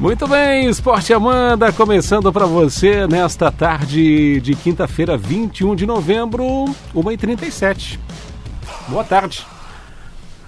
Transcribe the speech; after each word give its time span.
Muito 0.00 0.26
bem, 0.26 0.66
Esporte 0.66 1.12
Amanda 1.12 1.70
começando 1.72 2.32
para 2.32 2.46
você 2.46 3.06
nesta 3.06 3.52
tarde 3.52 4.40
de 4.40 4.54
quinta-feira, 4.54 5.14
21 5.14 5.76
de 5.76 5.84
novembro, 5.84 6.42
1h37. 6.94 7.98
Boa 8.88 9.04
tarde. 9.04 9.46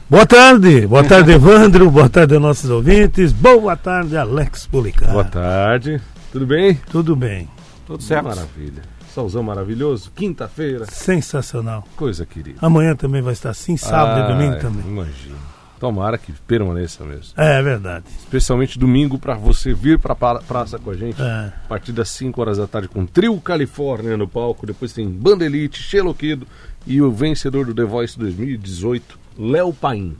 Boa 0.08 0.24
tarde, 0.26 0.86
boa 0.86 1.04
tarde 1.04 1.32
Evandro, 1.32 1.90
boa 1.90 2.08
tarde 2.08 2.32
aos 2.34 2.42
nossos 2.42 2.70
ouvintes, 2.70 3.30
boa 3.30 3.76
tarde 3.76 4.16
Alex 4.16 4.66
Policar. 4.66 5.12
Boa 5.12 5.24
tarde, 5.24 6.00
tudo 6.32 6.46
bem? 6.46 6.74
Tudo 6.90 7.14
bem, 7.14 7.46
Tudo 7.86 8.02
certo? 8.02 8.24
Maravilha. 8.24 8.82
Solzão 9.14 9.42
maravilhoso, 9.42 10.10
quinta-feira, 10.16 10.86
sensacional. 10.86 11.86
coisa 11.94 12.24
querida. 12.24 12.58
Amanhã 12.62 12.96
também 12.96 13.20
vai 13.20 13.34
estar 13.34 13.50
assim, 13.50 13.76
sábado 13.76 14.20
e 14.30 14.32
domingo 14.32 14.58
também. 14.58 14.86
Imagina. 14.86 15.36
Tomara 15.82 16.16
que 16.16 16.30
permaneça 16.46 17.02
mesmo. 17.04 17.32
É, 17.36 17.58
é 17.58 17.62
verdade. 17.62 18.04
Especialmente 18.20 18.78
domingo 18.78 19.18
para 19.18 19.34
você 19.34 19.74
vir 19.74 19.98
para 19.98 20.12
a 20.12 20.34
praça 20.40 20.78
com 20.78 20.90
a 20.90 20.94
gente. 20.94 21.20
É. 21.20 21.24
A 21.64 21.68
partir 21.68 21.90
das 21.90 22.08
5 22.10 22.40
horas 22.40 22.58
da 22.58 22.68
tarde 22.68 22.86
com 22.86 23.04
Trio 23.04 23.40
Califórnia 23.40 24.16
no 24.16 24.28
palco. 24.28 24.64
Depois 24.64 24.92
tem 24.92 25.08
Banda 25.10 25.44
Elite, 25.44 25.82
Xeloquido 25.82 26.46
e 26.86 27.02
o 27.02 27.10
vencedor 27.10 27.66
do 27.66 27.74
The 27.74 27.82
Voice 27.82 28.16
2018, 28.16 29.18
Léo 29.36 29.72
Paim. 29.72 30.16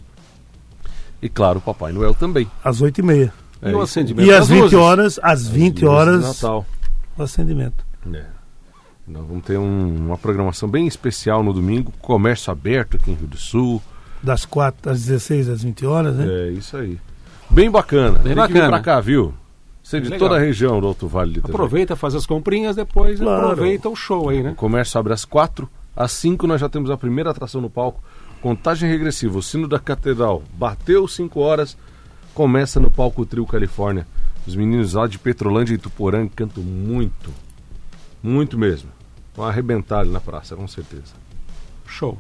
E 1.23 1.29
claro, 1.29 1.59
o 1.61 1.63
Papai 1.63 1.93
Noel 1.93 2.13
também. 2.13 2.51
Às 2.65 2.83
8h30. 2.83 3.31
É 3.63 3.71
e 3.71 3.75
o 3.75 3.81
acendimento 3.81 4.29
E 4.29 4.35
às 4.35 4.49
20 4.49 4.61
luzes? 4.63 4.79
horas, 4.81 5.21
às 5.23 5.47
20 5.47 5.59
Luzes 5.75 5.79
de 5.79 5.87
horas, 5.87 6.23
Natal. 6.43 6.67
o 7.17 7.23
acendimento. 7.23 7.87
É. 8.13 8.25
Nós 9.07 9.25
vamos 9.29 9.45
ter 9.45 9.59
um- 9.59 10.07
uma 10.07 10.19
programação 10.19 10.69
bem 10.69 10.89
especial 10.89 11.41
no 11.45 11.53
domingo, 11.53 11.93
comércio 12.01 12.51
aberto 12.51 12.97
aqui 12.97 13.13
em 13.13 13.15
Rio 13.15 13.29
do 13.29 13.37
Sul. 13.37 13.81
Das 14.23 14.45
4 14.45 14.91
às 14.93 15.01
16 15.05 15.49
às 15.49 15.63
20 15.63 15.85
horas, 15.87 16.15
né? 16.17 16.27
É 16.29 16.51
isso 16.53 16.77
aí. 16.77 16.99
Bem 17.51 17.71
bacana. 17.71 18.19
Bem 18.19 18.23
Tem 18.29 18.35
bacana. 18.35 18.69
pra 18.69 18.81
cá, 18.81 19.01
viu? 19.01 19.35
Você 19.83 20.01
de 20.01 20.09
Legal. 20.11 20.29
toda 20.29 20.41
a 20.41 20.45
região 20.45 20.81
do 20.81 20.87
Alto 20.87 21.09
Vale. 21.09 21.33
Litoral. 21.35 21.55
Aproveita, 21.57 21.97
faz 21.97 22.15
as 22.15 22.25
comprinhas, 22.25 22.77
depois 22.77 23.19
Claro. 23.19 23.49
aproveita 23.49 23.89
o 23.89 23.97
show 23.97 24.29
aí, 24.29 24.43
né? 24.43 24.51
O 24.53 24.55
comércio 24.55 24.99
abre 24.99 25.13
às 25.13 25.25
quatro. 25.25 25.69
Às 25.95 26.13
cinco 26.13 26.47
nós 26.47 26.61
já 26.61 26.69
temos 26.69 26.89
a 26.91 26.97
primeira 26.97 27.31
atração 27.31 27.61
no 27.61 27.69
palco. 27.69 28.01
Contagem 28.41 28.89
regressiva. 28.89 29.37
O 29.39 29.43
sino 29.43 29.67
da 29.69 29.79
catedral 29.79 30.43
bateu 30.55 31.07
5 31.07 31.39
horas. 31.41 31.77
Começa 32.33 32.81
no 32.81 32.91
palco 32.91 33.27
Trio 33.27 33.45
Califórnia. 33.47 34.07
Os 34.47 34.57
meninos 34.57 34.95
lá 34.95 35.07
de 35.07 35.19
Petrolândia 35.19 35.75
e 35.75 35.79
Tuporã 35.79 36.27
cantam 36.29 36.63
muito. 36.63 37.31
Muito 38.23 38.57
mesmo. 38.59 38.89
Vão 39.35 39.47
arrebentar 39.47 40.01
ali 40.01 40.11
na 40.11 40.21
praça, 40.21 40.57
com 40.57 40.67
certeza. 40.67 41.13
Show. 41.87 42.17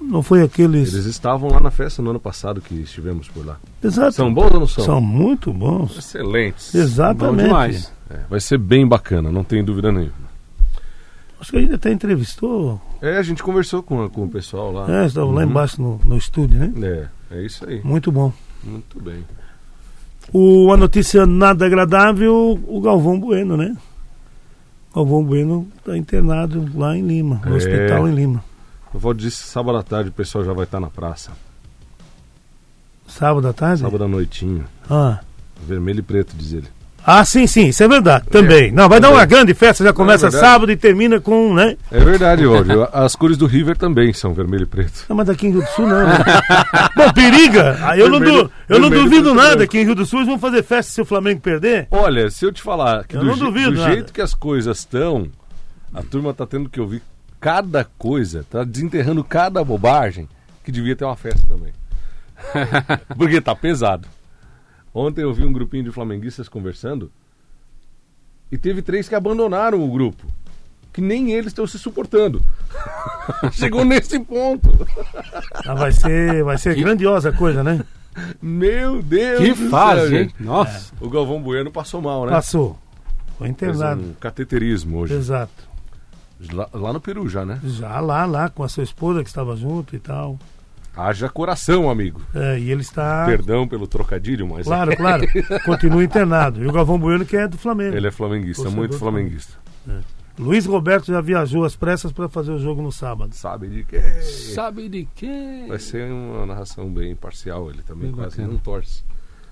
Não 0.00 0.22
foi 0.22 0.42
aqueles. 0.42 0.92
Eles 0.92 1.06
estavam 1.06 1.50
lá 1.50 1.60
na 1.60 1.70
festa 1.70 2.02
no 2.02 2.10
ano 2.10 2.20
passado 2.20 2.60
que 2.60 2.74
estivemos 2.74 3.28
por 3.28 3.44
lá. 3.46 3.56
Exato. 3.82 4.12
São 4.12 4.32
bons 4.32 4.52
ou 4.52 4.60
não 4.60 4.66
são? 4.66 4.84
São 4.84 5.00
muito 5.00 5.52
bons. 5.52 5.96
Excelentes. 5.98 6.70
Bom 6.72 6.78
Exatamente. 6.80 7.44
demais. 7.46 7.92
É, 8.10 8.18
vai 8.28 8.40
ser 8.40 8.58
bem 8.58 8.86
bacana, 8.86 9.30
não 9.32 9.42
tem 9.44 9.64
dúvida 9.64 9.90
nenhuma. 9.90 10.24
Acho 11.40 11.50
que 11.50 11.58
a 11.58 11.60
gente 11.60 11.74
até 11.74 11.90
entrevistou. 11.92 12.80
É, 13.02 13.16
a 13.18 13.22
gente 13.22 13.42
conversou 13.42 13.82
com, 13.82 14.08
com 14.08 14.24
o 14.24 14.28
pessoal 14.28 14.72
lá. 14.72 15.02
É, 15.02 15.06
estavam 15.06 15.32
lá 15.32 15.42
Uhum. 15.42 15.50
embaixo 15.50 15.80
no, 15.80 16.00
no 16.04 16.16
estúdio, 16.16 16.58
né? 16.58 16.72
É, 17.30 17.36
é 17.38 17.42
isso 17.44 17.68
aí. 17.68 17.80
Muito 17.84 18.10
bom. 18.12 18.32
Muito 18.62 19.00
bem. 19.00 19.24
O, 20.32 20.72
a 20.72 20.76
notícia 20.76 21.26
nada 21.26 21.66
agradável, 21.66 22.58
o 22.66 22.80
Galvão 22.80 23.18
Bueno, 23.20 23.56
né? 23.56 23.76
Galvão 24.94 25.22
Bueno 25.24 25.66
está 25.78 25.96
internado 25.98 26.66
lá 26.74 26.96
em 26.96 27.02
Lima, 27.06 27.42
no 27.44 27.52
É. 27.54 27.56
hospital 27.56 28.08
em 28.08 28.14
Lima. 28.14 28.42
Eu 28.94 29.00
vou 29.00 29.12
dizer 29.12 29.32
sábado 29.32 29.76
à 29.76 29.82
tarde 29.82 30.10
o 30.10 30.12
pessoal 30.12 30.44
já 30.44 30.52
vai 30.52 30.64
estar 30.64 30.78
na 30.80 30.88
praça. 30.88 31.32
Sábado 33.06 33.48
à 33.48 33.52
tarde? 33.52 33.82
Sábado 33.82 34.04
à 34.04 34.08
noitinho. 34.08 34.64
Ah. 34.88 35.18
Vermelho 35.66 35.98
e 35.98 36.02
preto, 36.02 36.34
diz 36.36 36.52
ele. 36.52 36.68
ah, 37.06 37.24
sim, 37.24 37.46
sim, 37.46 37.66
isso 37.68 37.82
é 37.82 37.88
verdade, 37.88 38.26
também. 38.30 38.70
Não, 38.72 38.88
vai 38.88 38.98
dar 39.00 39.10
uma 39.10 39.24
grande 39.24 39.52
festa, 39.54 39.84
já 39.84 39.92
começa 39.92 40.30
verdade. 40.30 40.44
sábado 40.52 40.72
e 40.72 40.76
termina 40.76 41.20
com, 41.20 41.52
né? 41.54 41.76
É 41.90 42.00
verdade, 42.00 42.46
Óbvio. 42.46 42.88
As 42.92 43.14
cores 43.16 43.36
do 43.36 43.46
River 43.46 43.76
também 43.76 44.12
são 44.12 44.32
vermelho 44.32 44.62
e 44.62 44.66
preto. 44.66 45.04
Não, 45.08 45.16
mas 45.16 45.26
daqui 45.26 45.46
em 45.46 45.50
Rio 45.52 45.60
do 45.62 45.68
Sul 45.68 45.86
não. 45.86 46.06
Né? 46.06 46.14
Bom, 46.96 47.12
periga! 47.12 47.76
Eu 47.96 48.08
não, 48.08 48.18
Vermelho- 48.20 48.44
du- 48.44 48.50
eu 48.68 48.78
não 48.78 48.90
duvido 48.90 49.34
nada 49.34 49.66
que 49.66 49.78
em 49.78 49.84
Rio 49.84 49.94
do 49.94 50.06
Sul 50.06 50.20
eles 50.20 50.28
vão 50.28 50.38
fazer 50.38 50.62
festa 50.62 50.92
se 50.92 51.00
o 51.00 51.04
Flamengo 51.04 51.40
perder. 51.40 51.88
Olha, 51.90 52.30
se 52.30 52.44
eu 52.44 52.52
te 52.52 52.62
falar 52.62 53.04
que 53.04 53.16
Eu 53.16 53.20
do, 53.20 53.26
não 53.26 53.36
duvido 53.38 53.72
do 53.72 53.80
nada. 53.80 53.92
jeito 53.92 54.12
que 54.12 54.20
as 54.22 54.34
coisas 54.34 54.78
estão, 54.78 55.28
a 55.92 56.02
turma 56.02 56.32
tá 56.32 56.46
tendo 56.46 56.68
que 56.70 56.80
ouvir 56.80 57.02
cada 57.44 57.84
coisa, 57.84 58.42
tá 58.48 58.64
desenterrando 58.64 59.22
cada 59.22 59.62
bobagem, 59.62 60.26
que 60.64 60.72
devia 60.72 60.96
ter 60.96 61.04
uma 61.04 61.14
festa 61.14 61.46
também. 61.46 61.74
Porque 63.18 63.38
tá 63.38 63.54
pesado. 63.54 64.08
Ontem 64.94 65.20
eu 65.20 65.34
vi 65.34 65.44
um 65.44 65.52
grupinho 65.52 65.84
de 65.84 65.90
flamenguistas 65.90 66.48
conversando 66.48 67.12
e 68.50 68.56
teve 68.56 68.80
três 68.80 69.10
que 69.10 69.14
abandonaram 69.14 69.84
o 69.84 69.92
grupo. 69.92 70.26
Que 70.90 71.02
nem 71.02 71.32
eles 71.32 71.48
estão 71.48 71.66
se 71.66 71.78
suportando. 71.78 72.40
Chegou 73.52 73.84
nesse 73.84 74.18
ponto. 74.20 74.70
Ah, 75.66 75.74
vai 75.74 75.92
ser, 75.92 76.42
vai 76.44 76.56
ser 76.56 76.74
grandiosa 76.74 77.28
a 77.28 77.32
coisa, 77.36 77.62
né? 77.62 77.84
Meu 78.40 79.02
Deus 79.02 79.40
Que 79.40 79.50
do 79.50 79.56
céu, 79.56 79.68
fase, 79.68 80.16
hein? 80.16 80.30
Nossa. 80.40 80.94
O 80.98 81.10
Galvão 81.10 81.42
Bueno 81.42 81.70
passou 81.70 82.00
mal, 82.00 82.24
né? 82.24 82.32
Passou. 82.32 82.78
Foi 83.36 83.48
Fez 83.48 83.50
internado. 83.50 84.00
um 84.00 84.14
cateterismo 84.14 84.96
hoje. 85.00 85.12
Exato. 85.12 85.73
Lá, 86.52 86.68
lá 86.72 86.92
no 86.92 87.00
Peru 87.00 87.28
já, 87.28 87.44
né? 87.44 87.60
Já 87.64 88.00
lá, 88.00 88.24
lá, 88.26 88.48
com 88.48 88.62
a 88.62 88.68
sua 88.68 88.84
esposa 88.84 89.22
que 89.22 89.28
estava 89.28 89.56
junto 89.56 89.94
e 89.94 89.98
tal. 89.98 90.38
Haja 90.96 91.28
coração, 91.28 91.90
amigo. 91.90 92.20
É, 92.34 92.58
e 92.58 92.70
ele 92.70 92.82
está. 92.82 93.24
Perdão 93.26 93.66
pelo 93.66 93.86
trocadilho, 93.86 94.46
mas 94.46 94.64
Claro, 94.66 94.96
claro. 94.96 95.24
Continua 95.64 96.04
internado. 96.04 96.62
E 96.62 96.66
o 96.68 96.72
Galvão 96.72 96.98
Bueno, 96.98 97.24
que 97.26 97.36
é 97.36 97.48
do 97.48 97.58
Flamengo. 97.58 97.96
ele 97.96 98.06
é 98.06 98.10
flamenguista, 98.12 98.70
muito 98.70 98.96
flamenguista. 98.98 99.54
Luiz 100.38 100.66
Roberto 100.66 101.06
já 101.06 101.20
viajou 101.20 101.64
às 101.64 101.76
pressas 101.76 102.10
para 102.12 102.28
fazer 102.28 102.50
o 102.52 102.58
jogo 102.58 102.82
no 102.82 102.90
sábado. 102.90 103.34
Sabe 103.34 103.68
de 103.68 103.84
quê? 103.84 104.00
Sabe 104.54 104.88
de 104.88 105.08
quem? 105.14 105.68
Vai 105.68 105.78
ser 105.78 106.10
uma 106.10 106.44
narração 106.46 106.92
bem 106.92 107.12
imparcial, 107.12 107.70
ele 107.70 107.82
também 107.82 108.06
Bem 108.06 108.14
quase 108.14 108.36
bacana. 108.38 108.48
não 108.52 108.58
torce. 108.58 109.04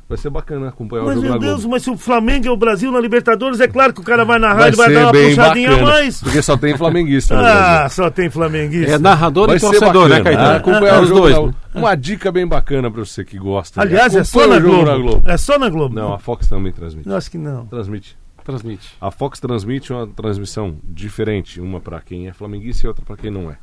Vai 0.09 0.19
ser 0.19 0.29
bacana 0.29 0.69
acompanhar 0.69 1.05
Mas 1.05 1.13
o 1.13 1.15
jogo 1.15 1.23
meu 1.25 1.33
na 1.33 1.39
Deus, 1.39 1.61
Globo. 1.61 1.71
mas 1.71 1.83
se 1.85 1.91
o 1.91 1.97
Flamengo 1.97 2.47
é 2.47 2.51
o 2.51 2.57
Brasil 2.57 2.93
na 2.93 3.01
Libertadores, 3.01 3.61
é 3.61 3.69
claro 3.69 3.95
que 3.95 4.01
o 4.01 4.05
cara 4.05 4.25
vai 4.27 4.39
narrar, 4.39 4.59
Vai 4.59 4.69
ele 4.69 4.77
vai 4.77 4.93
dar 4.93 5.01
uma 5.07 5.13
puxadinha 5.13 5.71
bacana, 5.71 5.89
a 5.89 5.93
mais. 5.95 6.21
porque 6.23 6.43
só 6.43 6.57
tem 6.57 6.77
flamenguista 6.77 7.35
Ah, 7.39 7.89
só 7.89 8.11
tem 8.11 8.29
flamenguista. 8.29 8.93
É 8.93 8.99
narrador 8.99 9.47
Vai 9.47 9.57
e 9.57 9.61
torcedor, 9.61 10.09
né, 10.11 10.21
Caetano? 10.21 10.57
Acompanhar 10.57 10.95
É 10.97 10.99
o 10.99 11.03
os 11.03 11.09
dois. 11.09 11.35
na- 11.37 11.47
né? 11.47 11.55
Uma 11.75 11.95
dica 11.95 12.31
bem 12.31 12.47
bacana 12.47 12.91
pra 12.91 13.03
você 13.03 13.25
que 13.25 13.39
gosta. 13.39 13.81
Aliás, 13.81 14.15
é 14.15 14.23
só 14.23 14.47
na 14.47 14.57
o 14.57 14.61
jogo 14.61 15.03
Globo. 15.03 15.23
É 15.25 15.37
só 15.39 15.59
na 15.59 15.71
Globo. 15.71 15.95
Não, 15.95 16.13
a 16.13 16.19
Fox 16.19 16.47
também 16.47 16.73
transmite. 16.73 17.09
Eu 17.09 17.17
acho 17.17 17.31
que 17.31 17.39
não. 17.39 17.65
Transmite. 17.67 18.19
Transmite. 18.45 18.91
A 19.01 19.11
Fox 19.11 19.39
transmite 19.41 19.93
uma 19.93 20.07
transmissão 20.09 20.77
diferente, 20.85 21.59
uma 21.61 21.81
pra 21.81 22.01
quem 22.01 22.29
é 22.29 22.33
flamenguista 22.35 22.87
e 22.87 22.89
outra 22.89 23.03
pra 23.05 23.17
quem 23.17 23.31
não 23.31 23.51
é. 23.51 23.57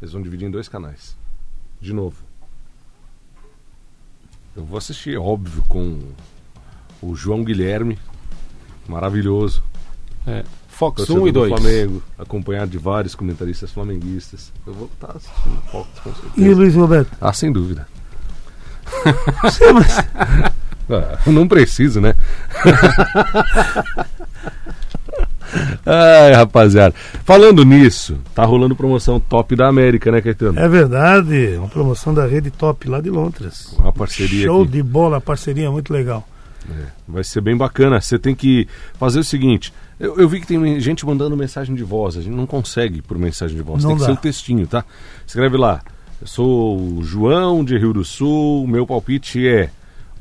Eles 0.00 0.12
vão 0.12 0.22
dividir 0.22 0.46
em 0.46 0.50
dois 0.50 0.68
canais. 0.68 1.16
De 1.80 1.92
novo. 1.92 2.27
Eu 4.58 4.64
vou 4.64 4.76
assistir, 4.76 5.16
óbvio, 5.16 5.62
com 5.68 6.00
o 7.00 7.14
João 7.14 7.44
Guilherme, 7.44 7.96
maravilhoso. 8.88 9.62
É. 10.26 10.42
Fox 10.66 10.96
torcedor 11.06 11.22
1 11.22 11.28
e 11.28 11.32
do 11.32 11.40
2. 11.48 11.60
Flamengo, 11.60 12.02
acompanhado 12.18 12.70
de 12.72 12.78
vários 12.78 13.14
comentaristas 13.14 13.70
flamenguistas. 13.70 14.52
Eu 14.66 14.74
vou 14.74 14.90
estar 14.92 15.12
assistindo 15.16 15.62
Fox 15.70 15.88
com 16.02 16.10
E 16.10 16.12
o 16.12 16.16
certeza. 16.16 16.56
Luiz 16.56 16.74
Roberto? 16.74 17.16
Ah, 17.20 17.32
sem 17.32 17.52
dúvida. 17.52 17.86
Você, 19.44 19.72
mas- 19.72 19.96
Ah, 20.90 21.18
não 21.30 21.46
preciso, 21.46 22.00
né? 22.00 22.14
Ai, 25.90 26.32
rapaziada. 26.32 26.94
Falando 27.24 27.64
nisso, 27.64 28.18
tá 28.34 28.44
rolando 28.44 28.76
promoção 28.76 29.18
top 29.18 29.56
da 29.56 29.68
América, 29.68 30.12
né, 30.12 30.20
Caetano? 30.20 30.60
É 30.60 30.68
verdade, 30.68 31.56
uma 31.56 31.68
promoção 31.68 32.12
da 32.12 32.26
rede 32.26 32.50
top 32.50 32.88
lá 32.88 33.00
de 33.00 33.08
Londres. 33.08 33.74
Uma 33.78 33.92
parceria 33.92 34.44
Show 34.44 34.62
aqui. 34.62 34.72
de 34.72 34.82
bola, 34.82 35.18
parceria 35.18 35.70
muito 35.70 35.90
legal. 35.90 36.28
É, 36.70 36.88
vai 37.08 37.24
ser 37.24 37.40
bem 37.40 37.56
bacana. 37.56 38.00
Você 38.00 38.18
tem 38.18 38.34
que 38.34 38.68
fazer 38.98 39.20
o 39.20 39.24
seguinte. 39.24 39.72
Eu, 39.98 40.18
eu 40.18 40.28
vi 40.28 40.40
que 40.40 40.46
tem 40.46 40.78
gente 40.78 41.06
mandando 41.06 41.34
mensagem 41.34 41.74
de 41.74 41.82
voz. 41.82 42.18
A 42.18 42.20
gente 42.20 42.36
não 42.36 42.46
consegue 42.46 43.00
por 43.00 43.18
mensagem 43.18 43.56
de 43.56 43.62
voz. 43.62 43.82
Não 43.82 43.90
tem 43.90 43.96
que 43.96 44.02
dá. 44.02 44.06
ser 44.08 44.12
o 44.12 44.16
textinho, 44.20 44.66
tá? 44.66 44.84
Escreve 45.26 45.56
lá. 45.56 45.80
Eu 46.20 46.26
sou 46.26 46.76
o 46.78 47.02
João 47.02 47.64
de 47.64 47.78
Rio 47.78 47.94
do 47.94 48.04
Sul. 48.04 48.66
Meu 48.66 48.86
palpite 48.86 49.48
é 49.48 49.70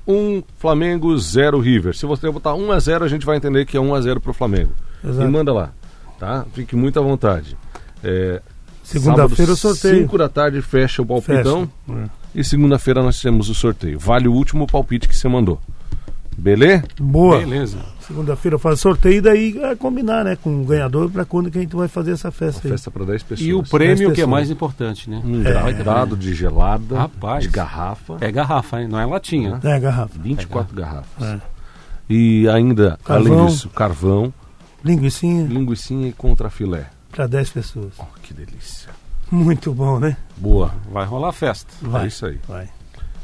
1 0.07 0.43
Flamengo 0.57 1.17
0 1.17 1.59
River. 1.59 1.95
Se 1.95 2.05
você 2.05 2.29
botar 2.31 2.55
1 2.55 2.71
a 2.71 2.79
0 2.79 3.05
a 3.05 3.07
gente 3.07 3.25
vai 3.25 3.37
entender 3.37 3.65
que 3.65 3.75
é 3.75 3.79
1 3.79 3.93
a 3.93 4.01
0 4.01 4.21
pro 4.21 4.33
Flamengo. 4.33 4.71
Exato. 5.03 5.27
E 5.27 5.31
manda 5.31 5.53
lá, 5.53 5.71
tá? 6.19 6.45
Fique 6.53 6.75
muito 6.75 6.99
à 6.99 7.01
vontade. 7.01 7.57
É, 8.03 8.41
Segunda-feira 8.83 9.51
o 9.51 9.55
sorteio. 9.55 10.03
5 10.03 10.17
da 10.17 10.29
tarde 10.29 10.61
fecha 10.61 11.01
o 11.01 11.05
palpitão. 11.05 11.69
Fecha. 11.85 11.99
É. 12.05 12.39
E 12.39 12.43
segunda-feira 12.43 13.03
nós 13.03 13.19
temos 13.19 13.49
o 13.49 13.55
sorteio. 13.55 13.99
Vale 13.99 14.27
o 14.27 14.33
último 14.33 14.65
palpite 14.65 15.09
que 15.09 15.15
você 15.15 15.27
mandou. 15.27 15.59
Beleza? 16.37 16.83
Boa. 16.99 17.39
Beleza. 17.39 17.77
Segunda-feira 18.01 18.55
eu 18.55 18.59
faço 18.59 18.77
sorteio 18.77 19.15
e 19.17 19.21
daí 19.21 19.57
é 19.63 19.75
combinar, 19.75 20.23
né? 20.23 20.37
Com 20.41 20.61
o 20.61 20.63
ganhador 20.65 21.09
pra 21.09 21.25
quando 21.25 21.49
que 21.51 21.57
a 21.57 21.61
gente 21.61 21.75
vai 21.75 21.87
fazer 21.87 22.11
essa 22.11 22.31
festa 22.31 22.67
aí. 22.67 22.71
Festa 22.71 22.89
para 22.91 23.03
10 23.05 23.23
pessoas. 23.23 23.47
E 23.49 23.53
o 23.53 23.63
prêmio 23.63 24.13
que 24.13 24.21
é 24.21 24.25
mais 24.25 24.49
importante, 24.49 25.09
né? 25.09 25.21
Um 25.25 25.43
ter 25.43 25.83
dado 25.83 26.15
de 26.15 26.33
gelada, 26.33 26.97
Rapaz. 26.99 27.43
de 27.43 27.49
garrafa, 27.49 28.17
É 28.21 28.31
garrafa, 28.31 28.81
hein? 28.81 28.87
Não 28.87 28.99
é 28.99 29.05
latinha. 29.05 29.59
É, 29.63 29.79
garrafa. 29.79 30.13
24 30.19 30.75
garrafas. 30.75 31.27
É. 31.27 31.39
E 32.09 32.47
ainda, 32.47 32.97
além 33.05 33.27
Carvão. 33.29 33.45
disso, 33.47 33.69
carvão, 33.69 34.33
Linguicinha 34.85 35.45
linguicinha 35.47 36.07
e 36.07 36.13
contra 36.13 36.49
filé. 36.49 36.85
pra 37.11 37.27
10 37.27 37.49
pessoas. 37.49 37.93
Oh, 37.97 38.03
que 38.21 38.33
delícia. 38.33 38.89
Muito 39.29 39.73
bom, 39.73 39.99
né? 39.99 40.15
Boa. 40.37 40.73
Vai 40.89 41.05
rolar 41.05 41.33
festa. 41.33 41.73
Vai. 41.81 42.05
É 42.05 42.07
isso 42.07 42.25
aí. 42.25 42.39
Vai. 42.47 42.69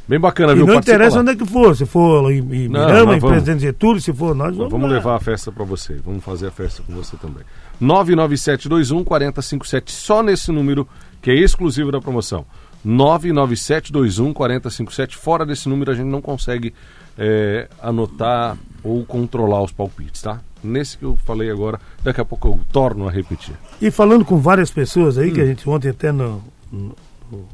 Bem 0.08 0.20
bacana, 0.20 0.52
E 0.52 0.56
viu? 0.56 0.66
não 0.66 0.76
interessa 0.76 1.20
onde 1.22 1.32
é 1.32 1.36
que 1.36 1.46
for. 1.46 1.76
Se 1.76 1.86
for 1.86 2.30
em, 2.32 2.40
em 2.40 2.68
Não, 2.68 2.86
Mirama, 2.86 3.16
em 3.16 3.20
vamos. 3.20 3.36
Presidente 3.38 3.62
Getúlio, 3.62 4.02
se 4.02 4.12
for, 4.12 4.36
nós 4.36 4.56
vamos, 4.56 4.72
vamos 4.72 4.90
lá. 4.90 4.96
levar 4.98 5.16
a 5.16 5.20
festa 5.20 5.52
para 5.52 5.64
você. 5.64 5.96
Vamos 6.06 6.24
fazer 6.24 6.48
a 6.48 6.52
festa 6.52 6.84
com 6.84 6.94
você 6.94 7.16
também. 7.18 7.44
99721 7.80 9.04
4057, 9.04 9.92
só 9.92 10.22
nesse 10.22 10.52
número 10.52 10.88
que 11.22 11.32
é 11.32 11.36
exclusivo 11.36 11.92
da 11.92 12.02
promoção. 12.02 12.46
99721 12.84 14.34
4057. 14.34 15.16
Fora 15.18 15.46
desse 15.46 15.70
número 15.70 15.92
a 15.92 15.96
gente 15.96 16.08
não 16.08 16.22
consegue 16.22 16.74
é, 17.18 17.68
anotar 17.82 18.58
ou 18.84 19.06
controlar 19.06 19.62
os 19.64 19.72
palpites, 19.72 20.22
tá? 20.22 20.42
Nesse 20.64 20.98
que 20.98 21.04
eu 21.06 21.18
falei 21.26 21.50
agora, 21.50 21.80
daqui 22.04 22.20
a 22.22 22.26
pouco 22.26 22.48
eu 22.50 22.60
torno 22.72 23.08
a 23.08 23.12
repetir. 23.12 23.54
E 23.82 23.90
falando 23.92 24.24
com 24.26 24.38
várias 24.38 24.72
pessoas 24.72 25.18
aí, 25.18 25.32
que 25.32 25.40
Hum. 25.40 25.44
a 25.44 25.48
gente 25.48 25.70
ontem 25.70 25.90
até 25.90 26.12
no, 26.12 26.42
no, 26.72 26.96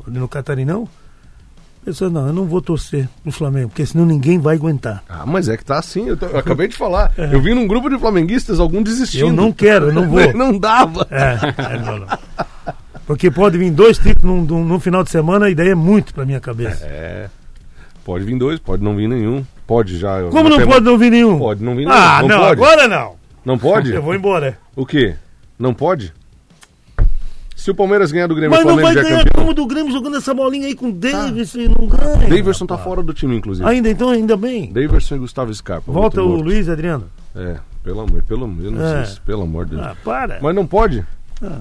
no 0.08 0.28
Catarinão, 0.28 0.88
pessoas, 1.86 2.12
não, 2.12 2.28
eu 2.28 2.34
não 2.34 2.46
vou 2.46 2.62
torcer 2.62 3.08
pro 3.24 3.32
Flamengo, 3.32 3.70
porque 3.70 3.86
senão 3.86 4.06
ninguém 4.06 4.38
vai 4.40 4.56
aguentar. 4.56 5.04
Ah, 5.10 5.26
mas 5.26 5.48
é 5.50 5.58
que 5.58 5.66
tá 5.66 5.80
assim, 5.80 6.08
eu, 6.10 6.18
tô- 6.18 6.26
eu 6.28 6.38
acabei 6.38 6.68
de 6.68 6.76
falar. 6.76 7.12
Eu 7.18 7.42
vi 7.42 7.54
num 7.54 7.68
grupo 7.68 7.90
de 7.90 7.98
flamenguistas 7.98 8.60
algum 8.60 8.82
desistindo. 8.84 9.26
É. 9.26 9.30
Eu 9.30 9.34
não 9.34 9.52
quero, 9.52 9.88
eu 9.88 9.94
não 9.94 10.08
vou. 10.10 10.34
não 10.34 10.58
dava. 10.58 11.08
É, 11.10 11.38
é, 11.76 11.78
não, 11.80 12.00
não. 12.00 12.08
Porque 13.08 13.32
pode 13.32 13.58
vir 13.58 13.72
dois 13.72 13.98
títulos 13.98 14.48
num, 14.48 14.64
num, 14.64 14.80
final 14.80 15.04
de 15.04 15.10
semana 15.10 15.50
e 15.50 15.56
daí 15.56 15.70
é 15.70 15.76
muito 15.76 16.14
pra 16.14 16.26
minha 16.26 16.40
cabeça. 16.40 16.86
É. 16.86 17.28
Pode 18.06 18.24
vir 18.24 18.38
dois, 18.38 18.60
pode 18.60 18.84
não 18.84 18.96
vir 18.96 19.08
nenhum. 19.08 19.44
Pode 19.66 19.98
já. 19.98 20.22
Como 20.30 20.48
não 20.50 20.58
até- 20.58 20.66
pode 20.66 20.86
não 20.86 20.98
vir 20.98 21.10
nenhum? 21.12 21.38
Pode 21.40 21.64
não 21.64 21.76
vir 21.76 21.86
nenhum. 21.86 21.92
Ah, 21.98 22.22
não, 22.22 22.28
não, 22.28 22.44
agora 22.44 22.88
não. 22.88 23.16
Não 23.46 23.58
pode? 23.58 23.92
Eu 23.92 24.02
vou 24.02 24.14
embora. 24.14 24.58
O 24.76 24.86
quê? 24.86 25.16
Não 25.58 25.74
pode? 25.74 26.14
Se 27.60 27.70
o 27.70 27.76
Palmeiras 27.76 28.10
ganhar 28.10 28.28
do 28.28 28.36
Grêmio, 28.36 28.52
Mas 28.52 28.62
o 28.64 28.68
não 28.68 28.76
Flamengo 28.78 28.94
vai 28.94 29.04
é 29.04 29.10
ganhar 29.10 29.24
campeão. 29.26 29.44
como 29.44 29.54
do 29.54 29.66
Grêmio 29.68 29.92
jogando 29.92 30.16
essa 30.16 30.34
bolinha 30.34 30.66
aí 30.68 30.74
com 30.74 30.88
o 30.88 30.92
Davis 30.94 31.54
e 31.56 31.68
não 31.68 31.88
ganha. 31.88 32.30
Daverson 32.30 32.66
tá 32.66 32.78
fora 32.78 33.04
do 33.04 33.14
time, 33.14 33.36
inclusive. 33.36 33.68
Ainda 33.68 33.90
então, 33.90 34.10
ainda 34.10 34.38
bem. 34.38 34.72
Daverson 34.72 35.16
e 35.16 35.20
Gustavo 35.20 35.54
Scarpa. 35.54 35.92
Volta 35.92 36.24
o. 36.24 36.42
Luiz 36.42 36.70
Adriano. 36.70 37.10
É, 37.36 37.58
pelo 37.84 38.00
amor, 38.00 38.24
pelo 38.24 38.48
não 38.48 38.82
É. 38.82 39.04
se, 39.06 39.20
pelo 39.20 39.42
amor 39.44 39.66
de 39.66 39.76
Deus. 39.76 39.88
Ah, 39.88 39.96
para. 40.06 40.40
Mas 40.42 40.56
não 40.56 40.66
pode? 40.66 41.06
Ah. 41.44 41.60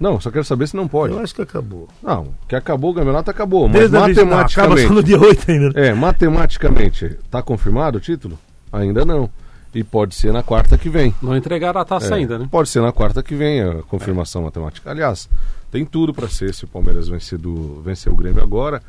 Não, 0.00 0.18
só 0.18 0.30
quero 0.30 0.44
saber 0.44 0.66
se 0.66 0.74
não 0.74 0.88
pode. 0.88 1.12
Eu 1.12 1.20
acho 1.20 1.34
que 1.34 1.42
acabou. 1.42 1.86
Não, 2.02 2.28
que 2.48 2.56
acabou 2.56 2.92
o 2.92 2.94
campeonato, 2.94 3.30
acabou. 3.30 3.68
Mas 3.68 3.90
Desde 3.90 3.98
vez- 3.98 4.16
não, 4.16 4.38
acaba 4.38 4.48
só 4.48 4.60
matematicamente. 4.62 4.88
no 4.94 5.02
dia 5.02 5.20
8 5.20 5.50
ainda. 5.50 5.78
É, 5.78 5.92
matematicamente, 5.92 7.18
tá 7.30 7.42
confirmado 7.42 7.98
o 7.98 8.00
título? 8.00 8.38
Ainda 8.72 9.04
não. 9.04 9.28
E 9.74 9.84
pode 9.84 10.14
ser 10.16 10.32
na 10.32 10.42
quarta 10.42 10.76
que 10.76 10.88
vem. 10.88 11.14
Não 11.22 11.36
entregaram 11.36 11.80
a 11.80 11.84
taça 11.84 12.14
É, 12.14 12.18
ainda, 12.18 12.38
né? 12.38 12.48
Pode 12.50 12.68
ser 12.68 12.80
na 12.82 12.90
quarta 12.92 13.22
que 13.22 13.34
vem 13.34 13.62
a 13.62 13.82
confirmação 13.84 14.42
matemática. 14.42 14.90
Aliás, 14.90 15.28
tem 15.70 15.84
tudo 15.84 16.12
para 16.12 16.28
ser 16.28 16.52
se 16.54 16.64
o 16.64 16.68
Palmeiras 16.68 17.08
vencer, 17.08 17.38
do, 17.38 17.80
vencer 17.84 18.12
o 18.12 18.16
Grêmio 18.16 18.42
agora. 18.42 18.82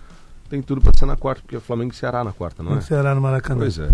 Tem 0.50 0.62
tudo 0.62 0.82
para 0.82 0.92
ser 0.98 1.06
na 1.06 1.16
quarta, 1.16 1.42
porque 1.44 1.56
é 1.56 1.60
Flamengo 1.60 1.94
e 1.94 1.96
Ceará 1.96 2.24
na 2.24 2.32
quarta, 2.34 2.64
não 2.64 2.78
é? 2.78 2.82
Ceará, 2.82 3.14
no 3.16 3.22
Maracanã. 3.22 3.60
Pois 3.60 3.78
é. 3.78 3.90